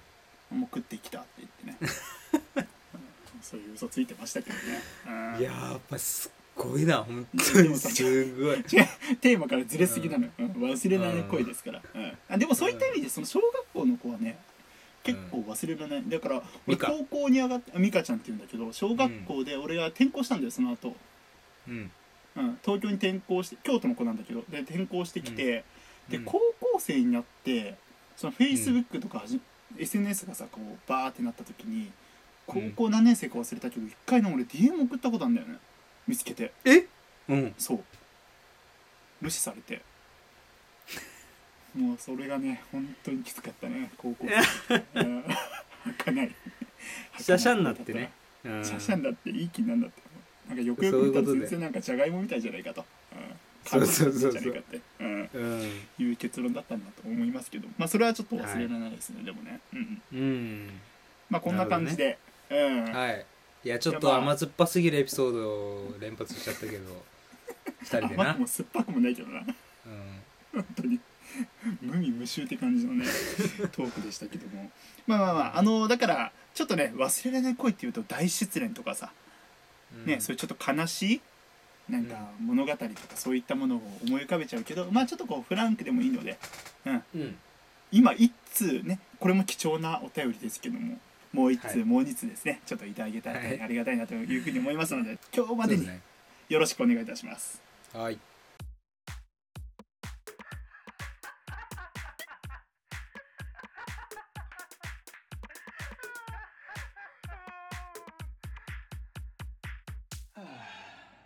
[0.51, 1.91] もう食ってきたって言ってね。
[2.57, 3.43] うん。
[3.43, 4.63] そういう嘘ついてましたけどね、
[5.07, 5.41] うん。
[5.41, 7.77] いやーやっぱすっごいな本当に。
[7.77, 8.57] すごい。
[8.57, 8.59] 違
[9.15, 10.27] うテーマからずれすぎなの。
[10.27, 12.13] よ、うん忘れられない声ですから、うん。
[12.29, 14.39] あでもそういった意味でその小学校の子はね
[15.05, 16.11] 結構忘れられない。
[16.11, 20.97] だから俺高校に上がってあミカちゃんって言うんだけど小学校で俺が転校したんだよその後、
[21.69, 21.91] うん。
[22.37, 25.65] うん、東京に転校して京都の子なんだけどで転校してきて、
[26.09, 26.25] でうん。
[26.25, 27.77] 高校生になって
[28.17, 29.41] そのフェイスブックとかはじ、
[29.79, 31.91] SNS がさこうバーってなった時に
[32.47, 35.59] 高校何年生か忘れたけど一回の俺 DM 送ったことあるんだよね
[36.09, 36.51] 見つけて。
[36.65, 36.87] え？
[37.29, 37.55] うん。
[37.59, 37.85] そう。
[39.21, 39.83] 無視されて。
[41.77, 44.27] もうそれがね本当にきつかったね高校
[44.69, 45.23] 生 うん。
[45.23, 45.35] は
[45.99, 46.35] かない。
[47.21, 48.11] シャシャになってね。
[48.43, 48.65] うん。
[48.65, 50.03] シャシャンだっていい気になんだって。
[50.49, 54.39] なんかよくよく見たら全然なんかじゃがいもみたいじゃないかと、うん、そうそうそうそう。
[54.39, 55.83] じゃないかって、うん、うん。
[55.99, 57.69] いう結論だったんだと思いますけど。
[57.77, 60.81] まあそれはちょっと忘れられないですね、でもね、うんうん、うん。
[61.29, 62.17] まあこんな感じで、
[62.49, 62.85] うん。
[62.85, 63.27] はい
[63.65, 67.03] いやちょっと甘酸っぱすぎるエピソードを連発しちゃったけど
[67.81, 68.25] 二人でな。
[68.31, 69.41] 甘くも酸っぱくもないけどな。
[69.41, 69.45] うん。
[70.53, 71.01] 本当に。
[71.83, 73.05] 無味無臭って感じのね
[73.73, 74.71] トークでしたけども。
[75.07, 79.13] まあまあまああのだからちょっとね忘れられない恋っていうと大失恋とかさ、
[80.05, 81.21] ねそういうちょっと悲しい
[81.89, 86.39] なんか物語とかそういったものを思い浮かべちゃうけどまあちょっとこうフランクでもいいので、
[86.87, 87.37] うん、うん。
[87.93, 90.99] 今一通ねこれも貴重なお便りですけども
[91.33, 91.85] もう一通、はい。
[91.85, 92.61] もう二通ですね。
[92.67, 93.61] ちょっといただけたらはい。
[93.61, 95.89] ありがたいなというふうに思いますので 今日までに
[96.49, 97.63] よろしくお願いいたします。
[97.93, 98.19] はい。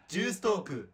[0.08, 0.92] ジューストーク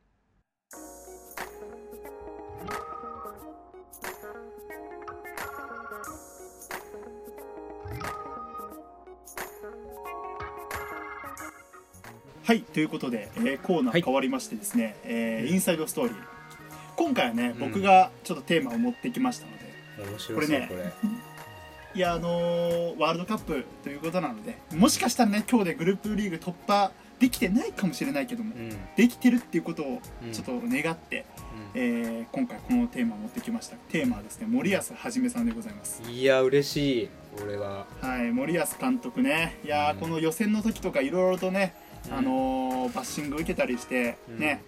[12.49, 14.01] はいということで、えーコーナはい。
[14.01, 15.53] ー変わりましてですね、えーうん。
[15.53, 16.17] インサイドストーリー。
[16.97, 17.59] 今回はね、うん。
[17.73, 20.91] 僕がちょっとテーマを持ってきましたので面白これねこれ。
[21.95, 28.71] いやあのーワールドカップということなのでもしかしたらね今日でグループリーグ突破できてないかもしれないけども、うん。
[28.97, 30.33] できてるっていうことをうん。
[30.33, 31.27] ちょっと願って、
[31.75, 33.77] えー今回このテーマを持ってきました。
[33.91, 36.01] テーマはですね森保一さんでございます。
[36.11, 37.09] いや嬉しい。
[37.43, 37.87] 俺は。
[38.01, 39.59] はい森保監督ね。
[39.67, 40.01] いやー、うん。
[40.01, 44.39] この予選の時とかいろいろとね、うんあのーバッシング受けたりして、うん。
[44.39, 44.63] ね。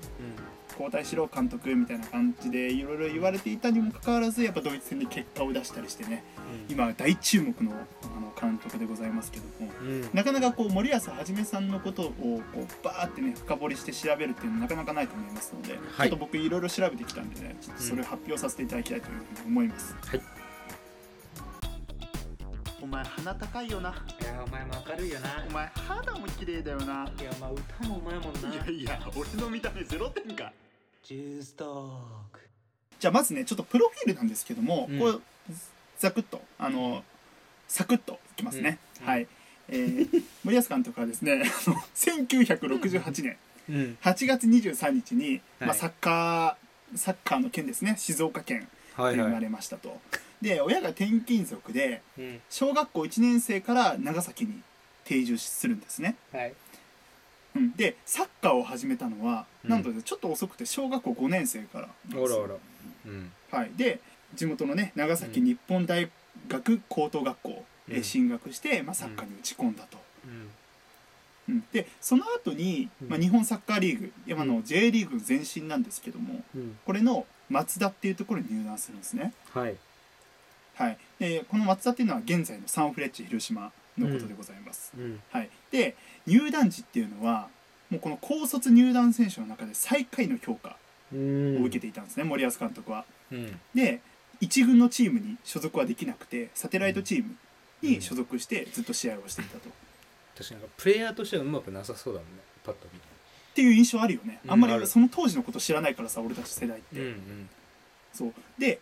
[0.71, 6.25] 交代しろ監督みたいな感じでいろいろ言われていたにもかかわらずやっぱドイツ戦で結果を出したりしてね。
[6.69, 6.73] うん。
[6.73, 9.71] 今大注目のあの監督でございますけども。
[9.83, 10.09] うん。
[10.15, 16.09] なかなかこう森保一さんのことをこうバーってね深掘りして調べるっていうのはなかなかないと思いますので、はい。
[16.09, 20.23] ちょっと僕いろいろ調べてきたんでねちょっとそれを発表させていただきたいというふうに思います、はい。
[22.83, 23.91] お前鼻高いよな。
[23.91, 25.45] いやお前も明るいよな。
[25.49, 26.85] お前肌も綺麗だよな。
[26.85, 26.87] い
[27.25, 28.55] やまあ歌もうまいもんな。
[28.55, 30.53] いやいや俺の見た目ゼロ点か。
[31.03, 32.41] ジューストーク。
[32.99, 34.99] じゃあまずねちょっとプロフィールなんですけども、うん。
[34.99, 35.55] これ
[35.99, 37.05] ざくっとあの
[37.69, 39.07] サクッといきますね、うん。
[39.07, 39.27] はい、
[39.69, 43.37] えー 森保監督はですねあの1968年
[43.69, 43.99] うん。
[44.03, 45.79] 8月23日に、まあ、はい。
[45.79, 47.95] サッカーサッカーの県ですね。
[47.99, 49.19] 静岡県で生まはい。
[49.19, 50.01] はいれましたと、
[50.41, 52.41] で親が転勤族でうん。
[52.49, 54.63] 小学校1年生から長崎に
[55.05, 56.55] 定住するんですね、はい。
[57.57, 59.71] うん、でサッカーを始めたのは、うん。
[59.71, 62.23] なんとねちょっと遅くて小学校5年生からなんですよ。
[62.23, 62.55] おらおら。
[63.07, 63.33] うん。
[63.51, 64.01] はい、で
[64.35, 66.09] 地元のね長崎日本大
[66.49, 68.05] 学高等学校へうん。
[68.05, 69.99] 進学して、まあ、サッカーに打ち込んだと、
[71.49, 71.55] うん。
[71.55, 71.65] うん。
[71.73, 73.09] でその後に、うん。
[73.09, 74.63] まあ、日本サッカーリーグ今のうん。
[74.63, 76.79] J リーグの前身なんですけどもうん。
[76.87, 79.75] これの松田っていうところに入団するんですね、はい
[80.81, 85.21] はい、でこの松田っていうのは現在のサンフレッチェ広島のことでございます、うん。
[85.31, 85.95] はい、で
[86.27, 87.49] 入団時っていうのは
[87.91, 90.77] もうこの高卒入団選手の中で最下位の評価
[91.13, 91.63] うん。
[91.63, 93.05] を受けていたんですね、森保監督は。
[93.31, 93.61] うん。
[93.75, 94.01] で
[94.41, 97.35] 一軍のチームに所属はできなくてサテライトチーム
[97.83, 99.73] に所属してずっと試合をしていたと、っ
[100.35, 102.87] 確かになんかプレイヤーとしてはうまくなさそうだもんねパッと
[103.55, 107.49] ていう印象あるよね、うんあんまりその当時のこと知らないからさ俺たち世代って、見うん。
[108.13, 108.33] そう。
[108.59, 108.81] で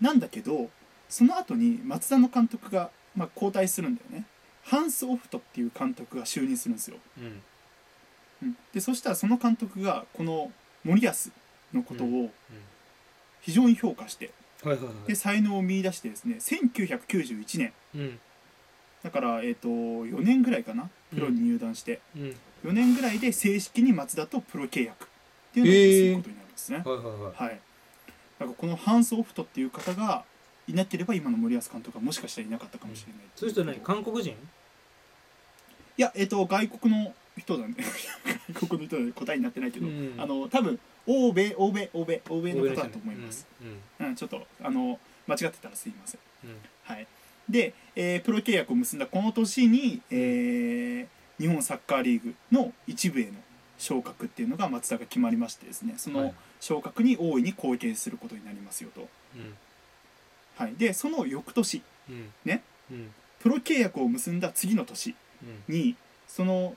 [0.00, 0.70] なんだけど
[1.08, 4.24] その後に松田の監督が、まあ、交代するんだよね。
[4.64, 7.42] ハンス・オフトっていう監督が就任するんですよ、うん。
[8.42, 8.56] うん。
[8.74, 10.50] でそしたらその監督がこの
[10.84, 11.12] 森保
[11.72, 12.30] のことうを
[13.40, 14.32] 非常に評価して、
[15.06, 17.72] で才能を見出してですね1991年。
[17.94, 18.18] うん。
[19.04, 20.90] だから、えー、と4年ぐらいかな？
[21.14, 22.36] プロに入団して、うん。
[22.64, 25.08] 4年ぐらいで正式に松田とプロ契約っ
[25.54, 27.44] ていうのをすることになるんですね、はいはいはい。
[27.44, 27.60] はい。
[28.40, 30.24] だからこのハンス・オフトっていう方が
[30.68, 33.78] いなければ今の森保監督はもしかしたらいなかったかもしれない、そういう人何？
[33.80, 34.32] 韓国人？
[34.32, 34.34] い
[36.02, 37.74] やえっ、と外国の人だね。
[38.52, 40.14] 外国の人で答えになってないけど、うん。
[40.18, 43.46] あの多分欧米欧米欧米欧米の方だと思います、
[44.00, 44.16] うんうん。
[44.16, 46.20] ちょっとあの間違ってたらすいません。
[46.44, 46.56] うん。
[46.84, 47.06] はい、
[47.48, 53.32] で、えープロ契約を結んだこの年に、えー日本サッカーリーグの一部への
[53.76, 56.24] 昇格っていうのが松田が決まりましてですねそはい。
[56.28, 59.54] の昇格に大いに貢献することになりますよと、うん
[60.56, 62.32] はい、でその翌年うん。
[62.44, 62.62] ね。
[62.90, 63.12] うん。
[63.40, 65.14] プロ契約を結んだ次の年
[65.68, 65.74] うん。
[65.74, 66.76] にその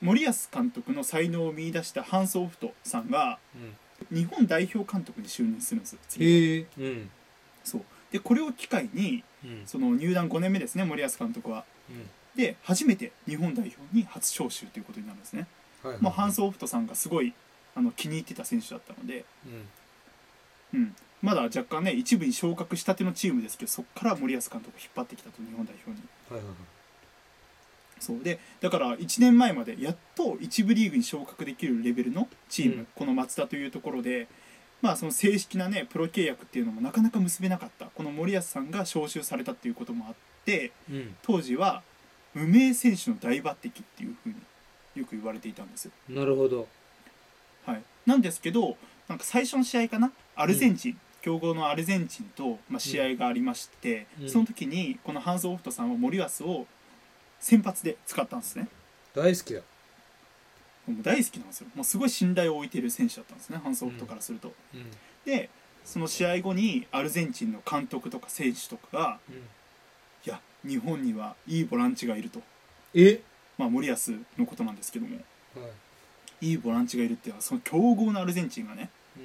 [0.00, 3.38] 森保監督の才能を見出したハンス・オフトさんが
[4.10, 6.66] 日本代表監督に就任するんです次へえ。
[6.78, 7.10] うん
[7.62, 7.82] そう。
[8.10, 9.62] でこれを機会にうん。
[9.66, 11.64] その入団5年目ですね森保監督は。
[11.90, 12.08] うん。
[12.36, 15.46] で初めて日本代表に初招集ということになるんですね、
[15.84, 17.32] はいまあ、ハンス・オフトさんがすごい
[17.76, 19.24] あの気に入ってた選手だったので、
[20.72, 20.80] うん。
[20.80, 25.96] うん、まだ若干ね一部に昇格したてのチームですけどそこから森保監督を引っ張ってきたと日本代表に。
[26.28, 26.56] はいはいはい。
[27.98, 28.22] そう。
[28.22, 32.86] でだから1年前までやっと一部リーグに昇格できるレベルのチーム、うん。
[32.94, 34.28] この松田というところで
[34.82, 37.86] まあその正式なねプロ契約っていうのもなかなか結べなかった。
[37.86, 41.16] この森保さんが招集されたっていうこともあってうん。
[41.22, 41.82] 当時は
[42.34, 43.54] 無名選手の大抜擢っ
[43.96, 44.34] ていうふうに
[44.96, 45.86] よく言われていたんです。
[45.86, 46.68] よなるほど。
[47.64, 48.76] はい、なんですけど
[49.08, 50.12] なんか最初の試合かな？
[50.36, 54.28] アルゼンチン、強豪のアルゼンチンと、まあ、試合がありまして、うん。
[54.28, 56.66] その時にこのハンス・オフトさんは森保を
[57.40, 58.68] 先発で使ったんですね。
[59.14, 59.60] 大好きだ。
[60.86, 61.68] もう大好きなんですよ。
[61.74, 64.84] もうすごい信頼を置いている選手だったんですねハンス・オフトからすると、うん。
[65.24, 65.48] で
[65.82, 69.36] その試合後にアルゼンチンの監督とか選手とかがうん。
[69.36, 69.38] い
[70.26, 72.42] や日本にはいいボランチがいると、
[72.92, 73.22] え？
[73.56, 73.96] まあ、森保
[74.36, 75.16] のことなんですけども。
[75.54, 75.62] は
[76.42, 76.46] い。
[76.48, 79.22] いいボランチがいるっていうのはその強豪のアルゼンチンがねうん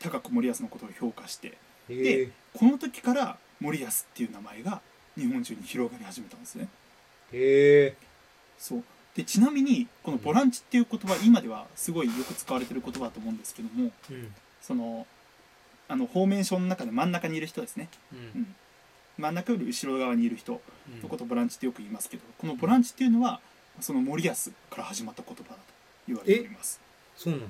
[0.00, 1.48] 高く森保のことを評価して
[1.88, 2.30] へえ。
[2.54, 4.80] この時から森保っていう名前が
[5.16, 6.68] 日本中に広がり始めたんですね。
[7.32, 7.96] へえ。
[8.58, 8.84] そう。
[9.14, 14.34] でちなみにこのボランチっていう言葉今ではすごいよく使われてる言葉だと思うんですけどもうん。
[14.62, 15.06] その
[15.88, 18.42] あのフォーメーションの中で真ん中にいる人ですね、ううん。
[18.42, 18.54] ん、
[19.18, 21.02] 真ん中より後ろ側にいる人うん。
[21.02, 23.40] のことをボランチってよく言いますけどこのボランチっていうのは
[23.80, 24.34] その森保
[24.70, 25.56] から始まった言葉だと
[26.06, 26.80] 言われております。
[27.16, 27.46] そうなんだ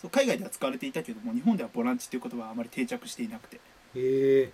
[0.00, 3.56] そう海外では使われていたけども日本ではボランチっていう言葉はあまり定着していなくて。
[3.56, 3.60] へ
[3.94, 4.50] え。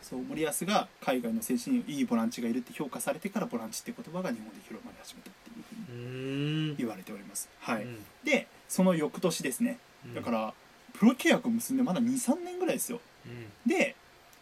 [0.00, 7.84] そう森保が海外の選手にいいボランチがいるって評価されてからボランチって言葉が日本で広まり始めたっていうふうに言われております、はい。
[7.84, 7.98] うん。
[8.24, 9.78] でその翌年ですね。
[10.14, 10.54] だから
[10.94, 13.00] プロ契約を結んでまだ23年ぐらいですよ。
[13.26, 13.70] うん。
[13.70, 13.94] で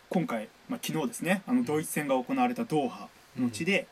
[0.09, 1.43] 今回、まあ、昨日ですね。
[1.47, 3.87] あのドイツ戦が行われたドーハの地で、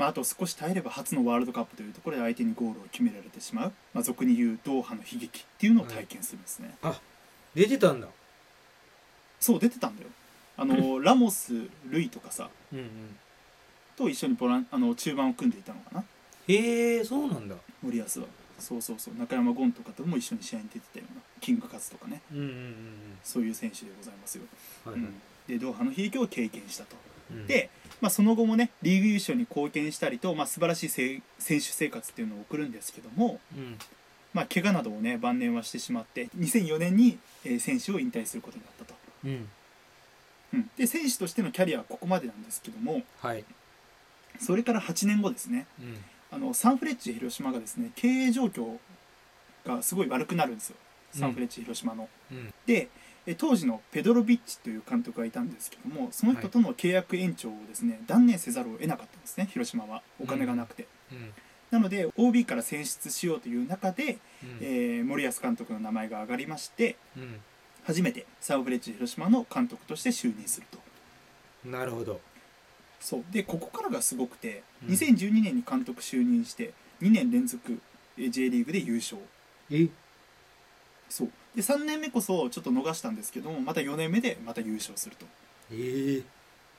[0.00, 6.74] まあ、あと少し耐えれば初のワールドカップというところで相手にゴールを決められてしまう、まあ、俗に言うドーハの悲劇っていうのを体験するんですね、
[7.54, 8.08] 出てたんだ。
[9.38, 10.08] そう出てたんだよ。
[10.56, 11.52] あの ラモス・
[11.90, 12.88] ルイとかさうんうん。
[13.94, 16.04] と一緒にボランあの中盤を組んでいたのかな。
[16.48, 17.54] へえそうなんだ。
[17.82, 18.26] 森保は。
[18.58, 19.14] そうそうそう。
[19.16, 21.20] 中山ゴンとかとも一緒に試合に出てたような。
[21.42, 22.22] キングカズとかね。
[22.32, 22.84] うんうんうん
[23.22, 24.44] そういう選手でございますよ、
[24.86, 25.10] うんはいはい。
[25.10, 26.96] うん、でドーハの悲劇を経験したと。
[26.96, 27.09] うん
[27.46, 33.78] で、まあ、その後もねリーグ優勝に貢献したりと、まあ、素晴らしい選手生活っていうのを送るんですけども、うん。
[34.32, 39.48] まあ、怪我などをね晩年はしてしまって2004年に、えー選手を引退することになったと、うん。
[40.52, 43.44] うん、で選手としてのキャリアはここまでなんですけどもはい。
[44.38, 45.96] それから8年後ですねうん。
[46.32, 48.76] あのサンフレッチェ広島がですね経営状況
[49.66, 50.76] がすごい悪くなるんですよ。
[51.12, 52.08] サンフレッチェ広島の。
[52.30, 52.54] うん。
[52.66, 52.88] でえ
[53.34, 60.02] 当時のペドロビッチという監督がいたんですけどもその人との契約延長をですね断念せざるを得なかったんですね広島は。
[60.18, 61.32] お金がなくて、うん。
[61.70, 64.58] なので OB から選出しようという中で、うん。
[64.60, 67.40] えー森保監督の名前が上がりましてうん。
[67.84, 70.78] 初めてサンフレッチェ広島の監督として就任すると。
[71.68, 72.20] なるほど。
[73.00, 73.24] そう。
[73.30, 74.94] でここからがすごくてうん。
[74.94, 77.80] 2012年に監督就任して2年連続
[78.18, 79.18] えー J リーグで優勝。
[79.70, 79.88] え？
[81.08, 85.26] そうで3年目こそちょっと逃したんですけどもまた4年目でまた優勝すると。
[85.72, 86.22] ええ。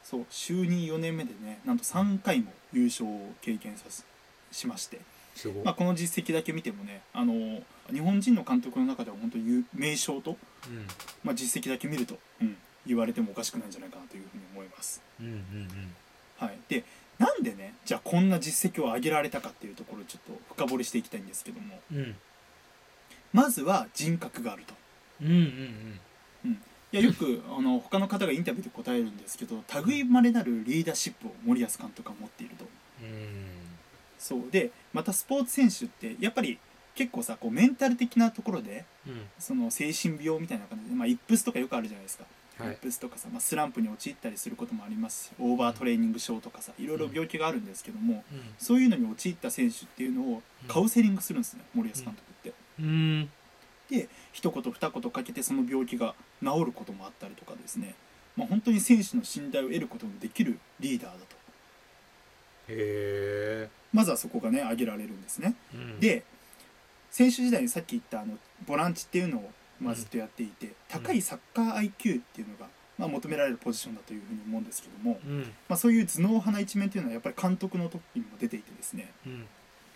[0.04, 4.04] そう就任4年目でねなんと3回も優勝を経験させ
[4.52, 5.00] しまして、
[5.36, 5.64] すごい。
[5.64, 10.32] まあ、この実績だけ見てもねあの日本人の監督の中では本当に有名将と、
[10.68, 10.88] うん。
[11.24, 15.02] まあ、実績だけ見ると、うん、言われてもおかしくないんじゃないかなというふうに思います。
[15.20, 15.68] うんうん
[16.38, 16.84] はい、で
[17.20, 21.80] なんでねじゃあこんな実績を上げられたかっていうところをちょっと深掘りしていきたいんですけども。
[21.92, 22.16] うんうん
[23.34, 24.74] まずは人格があると。
[25.22, 26.00] うんうん
[26.94, 32.66] いやよくあの他の方がインタビューで答えるんですけど類まれなるリーダーシップを森保監督は持っていると。
[33.02, 33.46] うん。
[34.20, 34.52] そう。
[34.52, 36.60] でまたスポーツ選手ってやっぱり
[36.94, 39.22] 結構さこうメンタル的なところでうん。
[39.40, 42.26] その精神病みたいな感じで、まあ、イップスとかよくあるじゃないですか、
[42.58, 42.72] はい。
[42.72, 48.42] イップスとかさ、まあ、スランプに陥ったりすることもありますしオーバートレーニング症とかさいろいろ病気があるんですけども、うん。
[48.58, 52.31] そういうのに陥った選手っていうのをカウンセリングするんですね、森保監督。
[52.82, 53.30] うん。
[53.90, 57.96] で一言二言かけてその病気が治ることもあったりとかですね、
[58.38, 61.36] まあ、本当に選手の信頼を得ることのできるリーダーだと。
[62.70, 63.70] へえ。
[63.94, 65.56] まずはそこがね挙げられるんですね。
[65.74, 66.00] うん。
[66.00, 66.24] で
[67.12, 72.68] 選手時代にさっき言ったあのボランチっていうのを、まあ、ずっとやっていて、高いサッカー IQ っていうのが、
[72.98, 75.42] まあ、求められるポジションだというふうに思うんですけども、うん。
[75.68, 79.12] まあ、そういう頭脳派な一面っていうのはやっぱり監督の時にも出ていてですね。
[79.26, 79.46] うん。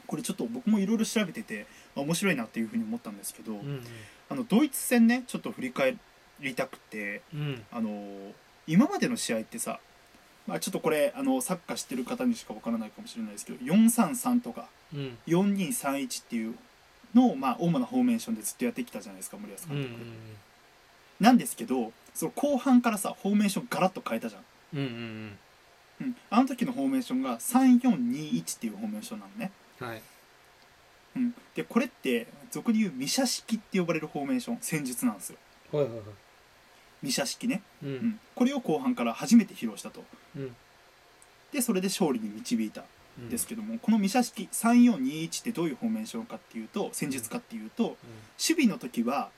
[0.07, 1.65] これちょっと僕もいろいろ調べてて、まあ
[2.01, 3.83] 面白いなっていうふうに思ったんですけど、うん
[4.27, 5.97] あのドイツ戦ねちょっと振り返
[6.39, 7.63] りたくてうん。
[7.71, 8.33] あの
[8.67, 9.79] 今までの試合ってさ、
[10.47, 15.17] まあ、ちょっとこれあのサッカー知ってる方にしかわからないかもしれないですけど433とかうん。
[15.27, 16.55] 4231っていう
[17.13, 20.01] のを、まあ、主なフォーメーションでずっとやってきたじゃないですか森保うん監督、
[21.19, 24.41] なんですけどその後半からさフォーメーションガラッと変えたじゃん、
[24.73, 25.37] うんうん
[26.01, 30.01] うん、あの時のフォーメーションが3421っていうフォーメーションなのね、うんはい
[31.15, 35.37] うん、でこれって俗に言うミシャ式って呼ばれるフォーメーション戦術なんですよ。
[35.71, 36.01] はいはいはい。
[37.01, 37.93] ミシャ式ね、ううん。
[37.93, 40.03] ん、これを後半から初めて披露したと。
[40.35, 40.55] うん。
[41.51, 42.83] でそれで勝利に導いた
[43.17, 49.29] うんですけども、このミシャ式3421ってどういうフォーメーションかっていうと戦術かっていうと守備の時は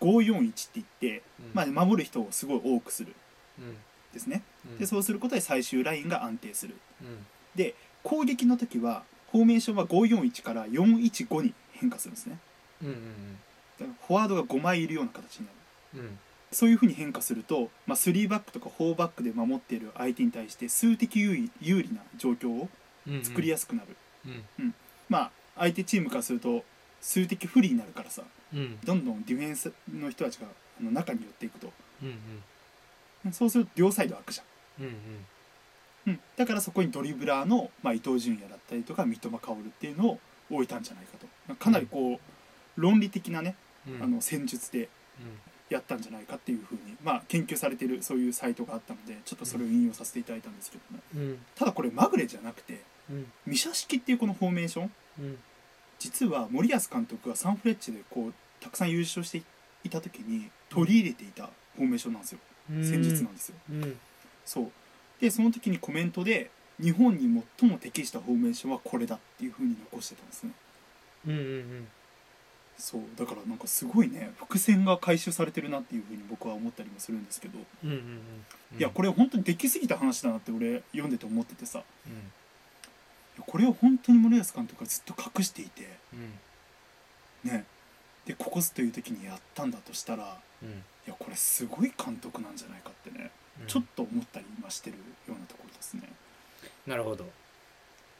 [0.00, 0.86] 541って言っ
[1.18, 1.50] て、うん。
[1.54, 3.14] まあ、守る人をすごい多くする。
[3.58, 3.76] うん。
[4.12, 4.42] ですね。
[4.66, 4.78] うん。
[4.78, 6.76] でそうすることで最終ラインが安定する。
[7.02, 7.26] うん。
[7.54, 12.38] で攻撃の時はフォーメーションは541から415に変化するんですね。
[12.82, 13.38] うんうん
[13.78, 15.52] だからフォワードが5枚いるような形にな
[15.94, 16.00] る。
[16.02, 16.18] うん。
[16.52, 22.68] そういうふうに変化すると、まあ、3バックとか4バックで守っている相手に対して数的有利有利な状況を
[23.06, 23.96] うん作りやすくなる、
[24.58, 24.74] うん。
[25.08, 26.64] まあ相手チームからすると
[27.00, 28.78] 数的不利になるからさうん。
[28.84, 30.46] どんどんディフェンスの人たちが
[30.80, 31.72] 中に寄っていくと。
[32.02, 32.18] うん
[33.32, 34.46] そうすると両サイド開くじゃん
[34.80, 34.94] うんうん、
[36.36, 40.18] だからそこにドリブラーの、まあ、伊東純也だったりとか三笘薫っていうのを
[40.50, 41.54] 置いたんじゃないかと。
[41.56, 43.54] かなりこう論理的なね
[43.86, 44.02] うん。
[44.02, 44.88] あの戦術で
[45.68, 51.38] やったんじゃないかっていうふうに、まあ、研究されてるそういうサイトがあったのでちょっとそれを引用させていただいたんですけどねうん。
[51.54, 53.26] ただこれまぐれじゃなくてうん。
[53.46, 55.38] ミシャ式っていうこのフォーメーションうん。
[55.98, 59.42] 実は森保監督がサンフレッチェでこうたくさん優勝して
[59.84, 62.38] いた時に取り入れていたフォーメーションなんですよ。
[62.68, 63.54] 戦術なんですよ。
[63.70, 63.98] うん。
[64.44, 64.72] そう
[65.20, 70.52] でその時にコメントで日本に最も適したフォーメーションはこれだっていうふうに残してたんですね。
[71.26, 71.88] うんうん
[72.78, 73.02] そう。
[73.16, 81.80] だからなんかすごいね伏線が回収されてるなっていうふうに僕は思ったりもするんですけど、うんうんうんいやこれ本当にできすぎた話だなって俺読んでて思っててさ。
[81.80, 82.16] いうん。
[83.38, 85.88] やこれを本当に森保監督がずっと隠していて。
[87.44, 87.50] うん。
[87.50, 87.64] ね。
[88.26, 90.68] でここぞという時にやったんだとしたらうん。
[90.70, 90.72] い
[91.06, 93.30] やこれすごい監督なんじゃないかってね、
[93.66, 96.02] ちょっと思ったり今してるようなところですね。
[96.86, 97.28] なるほど。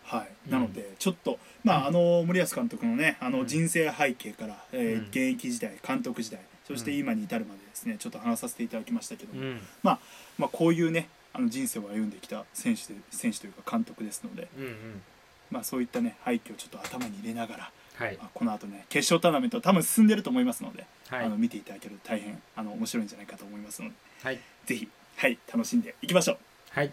[0.05, 0.53] はい、うん。
[0.53, 3.33] なのでちょっとまああの森保監督のねあうん。
[3.33, 5.09] の人生背景から、えーうん。
[5.09, 9.61] 現役時代監督時代そして今に至るまでですねちょっと話させていただきましたけども、うん。
[9.83, 9.99] ま
[10.41, 15.03] あこういうねあの人生を歩んできた選手で選手というか監督ですので、うんうん。
[15.51, 18.17] まあ、そういったね背景をちょっと頭に入れながら、はい。
[18.17, 21.25] まあ、この後ね決勝トーナメント多分進んでると思いますので、はい。
[21.25, 24.41] あの見ていただけると大変あの面白いんじゃないかと思いますのではい。
[24.67, 24.89] ぜひ、
[25.21, 26.39] はい、楽しんでいきましょう。
[26.71, 26.91] はい。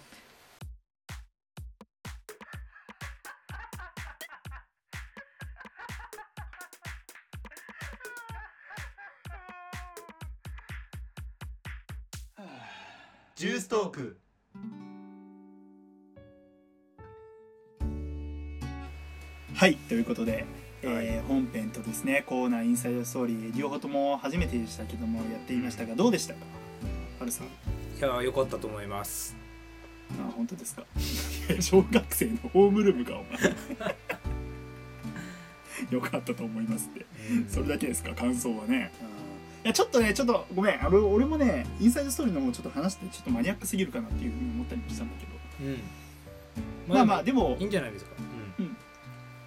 [13.37, 14.17] ジューストーク。
[19.55, 20.45] はいということで、
[20.81, 26.39] えー本編とですねコーナーインサイドストーリー両方とも初めてでしたけどもやっていましたがどうでしたか？
[27.19, 27.47] はるさん
[27.97, 29.35] いや良かったと思います。
[30.19, 30.83] あ本当ですか？
[31.59, 33.55] 小学生のホームルームかお前。
[35.91, 37.05] よかったと思いますって。
[37.49, 38.13] それだけですか？
[38.13, 38.91] 感想はね。
[39.63, 40.85] いやちょっとねちょっとごめん。
[40.85, 45.31] あの俺もねインサイドストーリーの方ちょっと話してちょっとマニアックすぎるかなっていうふうに思ったりもしたんだけど。
[45.65, 45.79] うん。
[46.87, 48.11] まあまあでもいいんじゃないですか？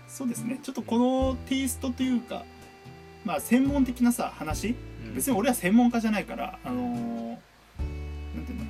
[0.08, 0.58] そうですね。
[0.62, 2.44] ちょっとこのテイストというか
[3.24, 4.74] まあ専門的なさ話。
[5.06, 5.14] うん。
[5.14, 7.19] 別に俺は専門家じゃないからあのー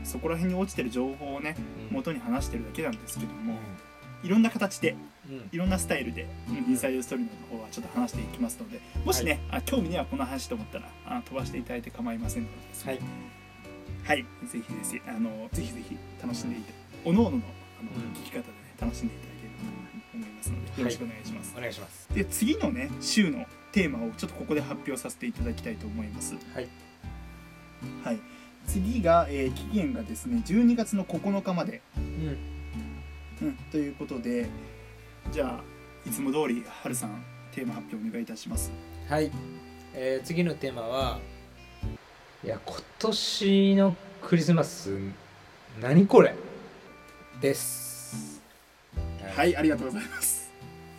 [0.05, 1.57] そこら辺に落ちてる情報をね
[1.91, 1.97] うん。
[1.97, 3.55] 元に話してるだけなんですけどうも
[4.23, 4.97] いろんな形でん。
[5.53, 6.27] いろんなスタイルで
[6.69, 13.01] インサイドストーリーの方はちょっと話していきますのでもしね、あ興味にはこの話と思ったらあ飛ばしていただいて構いませんのではい。
[14.03, 16.73] はい、ぜひぜひあのぜひぜひ楽しんでいて、
[17.05, 17.43] おのおのの
[17.81, 18.13] あの、うん。
[18.13, 21.55] 聞き方でね楽しんでいただければと思いますのでよろしくお願いします。
[21.57, 22.09] お願いします。
[22.15, 26.35] で次のね週のテーマをちょっとここで発表させていただきたいと思います。
[26.55, 26.69] はい。
[28.05, 28.19] はい。
[28.73, 32.37] 次が、えー期限がですね12月の9日まで、うん。
[33.43, 34.49] うん、ということで
[35.33, 38.71] じゃあいつも通りはるさんテーマ発表お願いいたします。
[39.09, 39.33] はい、
[39.95, 41.19] えー次のテーマは
[42.45, 44.97] いや今年のクリスマス
[45.81, 46.35] 何これ？
[47.41, 48.41] です。
[49.37, 49.57] はい。
[49.57, 50.51] ありがとうございます。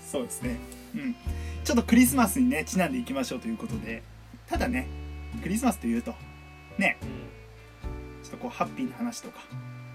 [0.06, 0.58] そうですね。
[0.96, 1.16] うん。
[1.64, 4.04] ちょっとクリスマスにねちなんでいきましょうということで。
[4.48, 4.88] ただね
[5.42, 6.14] クリスマスというと
[6.78, 6.98] ね。
[7.02, 9.40] ちょっとこうハッピーな話とか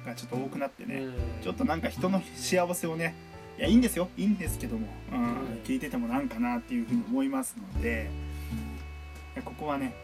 [0.05, 1.07] がちょっと多くなってね、
[1.43, 3.15] ちょっとなんか人の幸せをね
[3.59, 4.09] いやいいんですよ。
[4.17, 5.19] いいんですけども、うん。
[5.19, 8.09] うん聞いててもなんかなっていうふうに思いますので
[9.45, 9.95] ここはね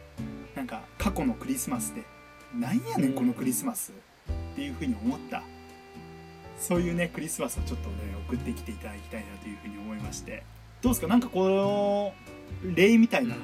[0.57, 2.03] なんか過去のクリスマスで
[2.59, 5.43] なんやねんこのクリスマスっていうふうに思った。
[6.59, 7.95] そういうねクリスマスをちょっとね
[8.29, 10.43] 送ってきていただきたいなというふうに思いまして。
[10.81, 11.07] どうですか？
[11.07, 12.13] なんかこの
[12.75, 13.37] 例みたいな、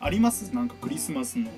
[0.00, 0.54] あります？
[0.54, 1.50] なんかクリスマスの。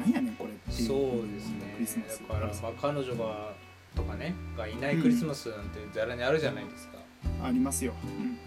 [0.00, 0.45] なんやねんこれ
[0.76, 1.74] っていうそうですね。
[1.76, 2.22] クリスマス。
[2.28, 3.54] だから、まあ、彼女が
[3.94, 6.98] とかねがいないクリスマスなんてざらにあるじゃないですか、
[7.42, 8.10] ありますよ、うん。
[8.10, 8.38] うん。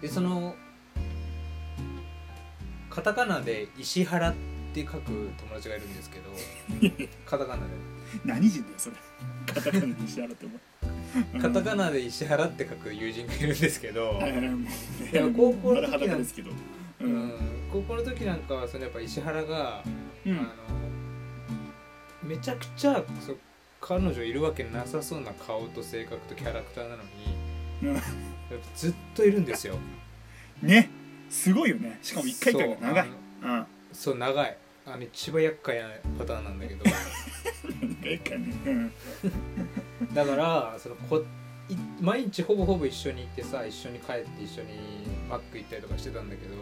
[0.00, 0.54] でその
[2.88, 4.34] カタカナで石原っ
[4.72, 6.30] て書く友達がいるんですけど
[7.26, 7.62] カタカナ
[8.24, 8.96] 何人だよそれ。
[9.46, 10.52] カタカナにして洗っても
[11.32, 16.50] でカタカナで石原って書く友人がいるんですけど、はいや高校の時丸裸ですけど。
[16.50, 16.54] う
[17.00, 17.32] うんん、
[17.72, 19.84] 高校の時なんかはそのやっぱ石原が、
[20.26, 20.32] うん。
[20.32, 20.48] あの
[22.28, 23.34] めちゃくちゃそ
[23.80, 27.08] 彼女いるわけなさそうな顔と性格とキャラクターなのに
[28.74, 29.76] ずっといるんですよ。
[30.62, 30.90] ね。
[31.30, 31.98] すごいよね。
[32.02, 33.08] しかも一回一回が長い。
[33.92, 34.56] そう長い。
[34.84, 36.84] あの一番厄介なパターンなんだけど。
[40.14, 41.24] だからそのこ
[41.68, 44.68] い毎日ほぼほぼ一緒に行ってさ一緒に帰って一緒に
[45.28, 46.54] マック行ったりとかしてたんだけど、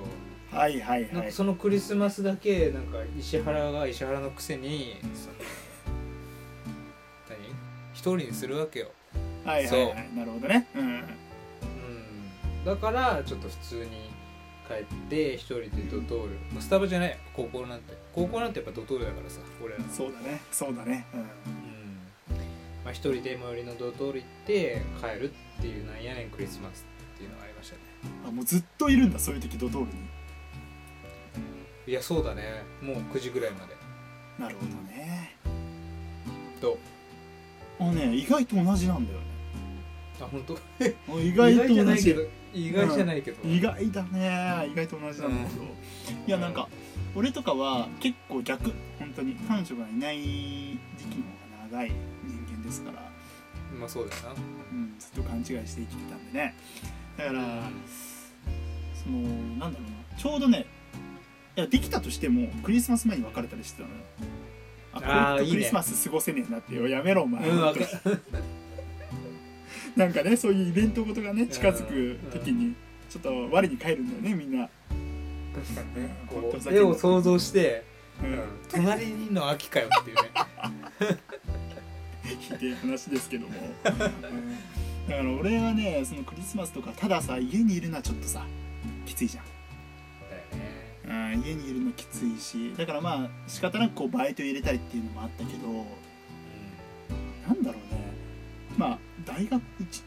[0.56, 5.34] はいはいなんはいかそのクリスマスだけなんか石原が石原のくせにその
[7.28, 7.38] 何？
[7.92, 8.90] 一人にするわけよ、
[9.44, 10.10] はいはいはい。
[10.16, 10.66] なるほどね。
[10.74, 10.82] うん。
[10.82, 11.04] うん、
[12.64, 14.10] だからちょっと普通に
[14.66, 17.94] 帰って一人でドトール、まあ、スタバじゃない高校なんて。
[18.14, 19.80] 高校なんてやっぱドトールだからさ俺ら。
[19.80, 20.40] のそうだね。
[20.50, 21.06] そうだね。
[21.14, 21.20] うん。
[21.20, 21.26] うん。
[22.84, 27.80] まあ、一人で最寄りのドトール行って帰るっていうなんやねんクリスマスっていうのがありましたね。
[28.26, 29.92] あもうずっといるんだそういう時ドトールに
[31.86, 32.64] いやそうだね。
[32.82, 33.76] もう9時ぐらいまで。
[34.38, 35.36] なるほどね。
[36.60, 36.78] と
[37.78, 39.26] あね意外と同じなんだよね。
[40.20, 40.54] あ本当？
[40.54, 40.58] あ
[41.20, 42.00] 意外と同じ。
[42.00, 42.22] いけど
[42.52, 44.68] 意外じゃないけど、意外だね。
[44.72, 45.64] 意外と同じなんだけど、
[46.26, 46.68] いやなんか
[47.14, 48.72] 俺とかは結構逆。
[48.98, 49.36] 本当に。
[49.46, 51.24] 彼女がいない時期の
[51.68, 51.92] 方が長い
[52.24, 53.12] 人間ですから、
[53.78, 54.30] まあそうだよな。
[54.30, 56.54] うん、ずっと勘違いして生きてたんでね。
[57.18, 57.70] だから
[58.94, 59.18] その
[59.58, 60.18] なんだろうな。
[60.18, 60.66] ちょうどね
[61.56, 64.00] いやできたとしてもクリスマス前に別れたりしてたのよ。
[64.92, 67.80] あこいつとクリスマス過ごせねえなってよやめろお前、うんわか
[69.96, 72.74] なんかねそういうイベントごとがね近づく時に
[73.08, 74.68] ちょっと我に返るんだよねみんな、
[75.54, 76.14] 確かにね。
[76.78, 77.84] 絵を想像して、
[78.22, 78.32] ううん。
[78.34, 78.38] ん、
[78.68, 80.22] 隣にの秋かよっていうね。
[82.40, 83.54] ひでえ話ですけども、
[83.84, 83.98] うん。
[83.98, 84.10] だか
[85.08, 88.44] ら俺はねそのクリスマスとかたださ家にいるのはちょっとさ
[89.06, 89.44] きついじゃん、
[91.46, 95.68] 家にいるのきついしだからまあ仕方なくこうバイト入れたりっていうのもあったけど
[97.48, 98.12] なんだろうね。
[98.76, 99.62] まあ大学1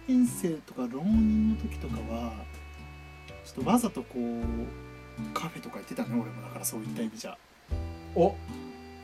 [0.08, 2.34] 年生とか浪人の時とかは
[3.46, 7.38] ちょっとわざとこうカフェとか行ってたね俺もだからそういった意味じゃ。
[8.16, 8.36] お。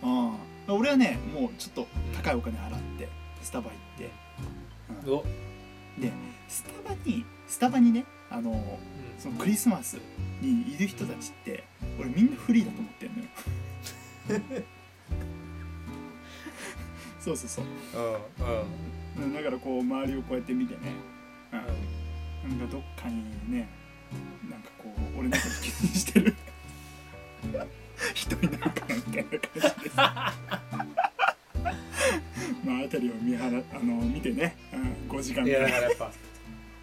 [0.04, 0.38] うん。
[0.68, 3.08] 俺はねもうちょっと高いお金払って
[3.42, 4.12] スタバ行って、
[5.08, 5.14] うん。
[5.14, 5.24] お、
[6.02, 6.12] で
[6.48, 8.06] スタバにスタバにね
[8.36, 8.78] あの
[9.18, 9.98] そのクリスマス
[10.42, 11.64] にいる人たちって
[11.98, 13.30] 俺みんなフリーだと思ってんのよ。
[17.22, 17.66] そうそうそう。
[17.96, 18.02] うん
[18.46, 18.50] う
[19.24, 19.26] ん。
[19.26, 20.80] うんだからこう周りをこうやって見てね、
[22.44, 23.70] うん、なんかどっかにね
[24.50, 26.36] なんかこう俺のこと気にしてる。
[28.14, 30.34] 人いないかなみたいな感じです ま
[32.74, 35.72] あ辺りを見はらあの見てね、うん、5時間いぐらい。
[35.72, 36.12] やだからやっぱ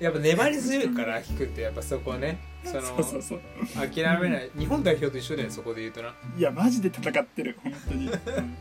[0.03, 2.41] やっぱ粘り強いから引くってやっぱそこね。
[2.65, 3.41] そのそうそうそう。
[3.75, 4.51] 諦めない。
[4.59, 6.13] 日本代表と一緒だよそこで言うとな。
[6.37, 7.57] いやマジで戦ってる。
[7.63, 8.57] 本当に、うん。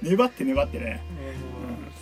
[0.00, 1.02] 粘って粘ってね。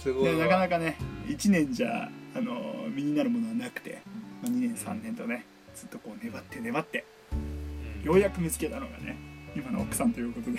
[0.03, 0.97] すごいなかなかね
[1.29, 4.03] 1年じゃあの身になるものはなくて、
[4.43, 8.07] まあ、2年3年とねずっとこう粘って粘ってうん。
[8.07, 9.17] ようやく見つけたのがね
[9.55, 10.59] 今の奥さんということで。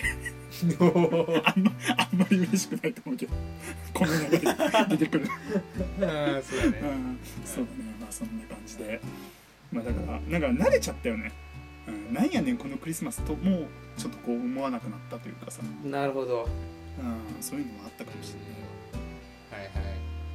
[0.80, 3.34] おあんまあんまり嬉しくないと思うけど。
[3.94, 4.38] この流れで
[4.90, 7.94] 出てくる、ー あーそうだうねん、そうだね。
[8.00, 9.00] まあそんな感じで。
[9.72, 11.32] まあだからなんか慣れちゃったよね、
[11.88, 13.66] うん、なんやねんこのクリスマスともう
[13.96, 16.48] ちょっとこう思わなくなったというかさ、なるほど。
[16.98, 19.94] うん、そういうのもあったかもしれないはいはい。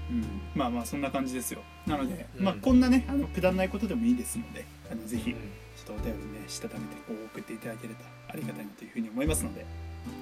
[0.09, 1.61] うん、まあまあそんな感じですよ。
[1.85, 2.45] なので、うん。
[2.45, 5.31] まあこんなねあのくだらないことでもいいですのであのぜひ。
[5.31, 5.37] うん
[5.87, 9.65] とお便りねしたためてこう送っていただけるとありがたいなというふうに思いますので。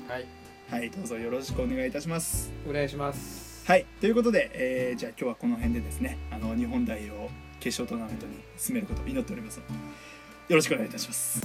[0.07, 0.25] はい。
[0.69, 2.51] はいどうぞよろしくお願いいたします。
[2.67, 3.65] お願いします。
[3.67, 11.41] はいということで、えーじゃあ今日はこの辺でですねあの日本代表決勝トーナメントに進めることを祈っておりますのでよろしくお願いいたします。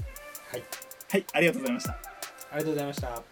[0.51, 0.63] はい。
[1.11, 1.93] はいありがとうございました。
[1.93, 1.97] あ
[2.53, 3.23] りがとうございました。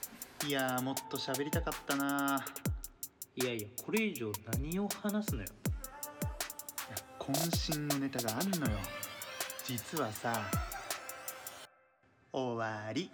[0.46, 2.44] いやーもっと喋りたかったな
[3.36, 5.48] いやいやこれ以上何を話すのよ。
[7.18, 8.78] 渾身のネタがあんのよ。
[9.64, 10.42] 実はさ
[12.32, 13.10] 終わり。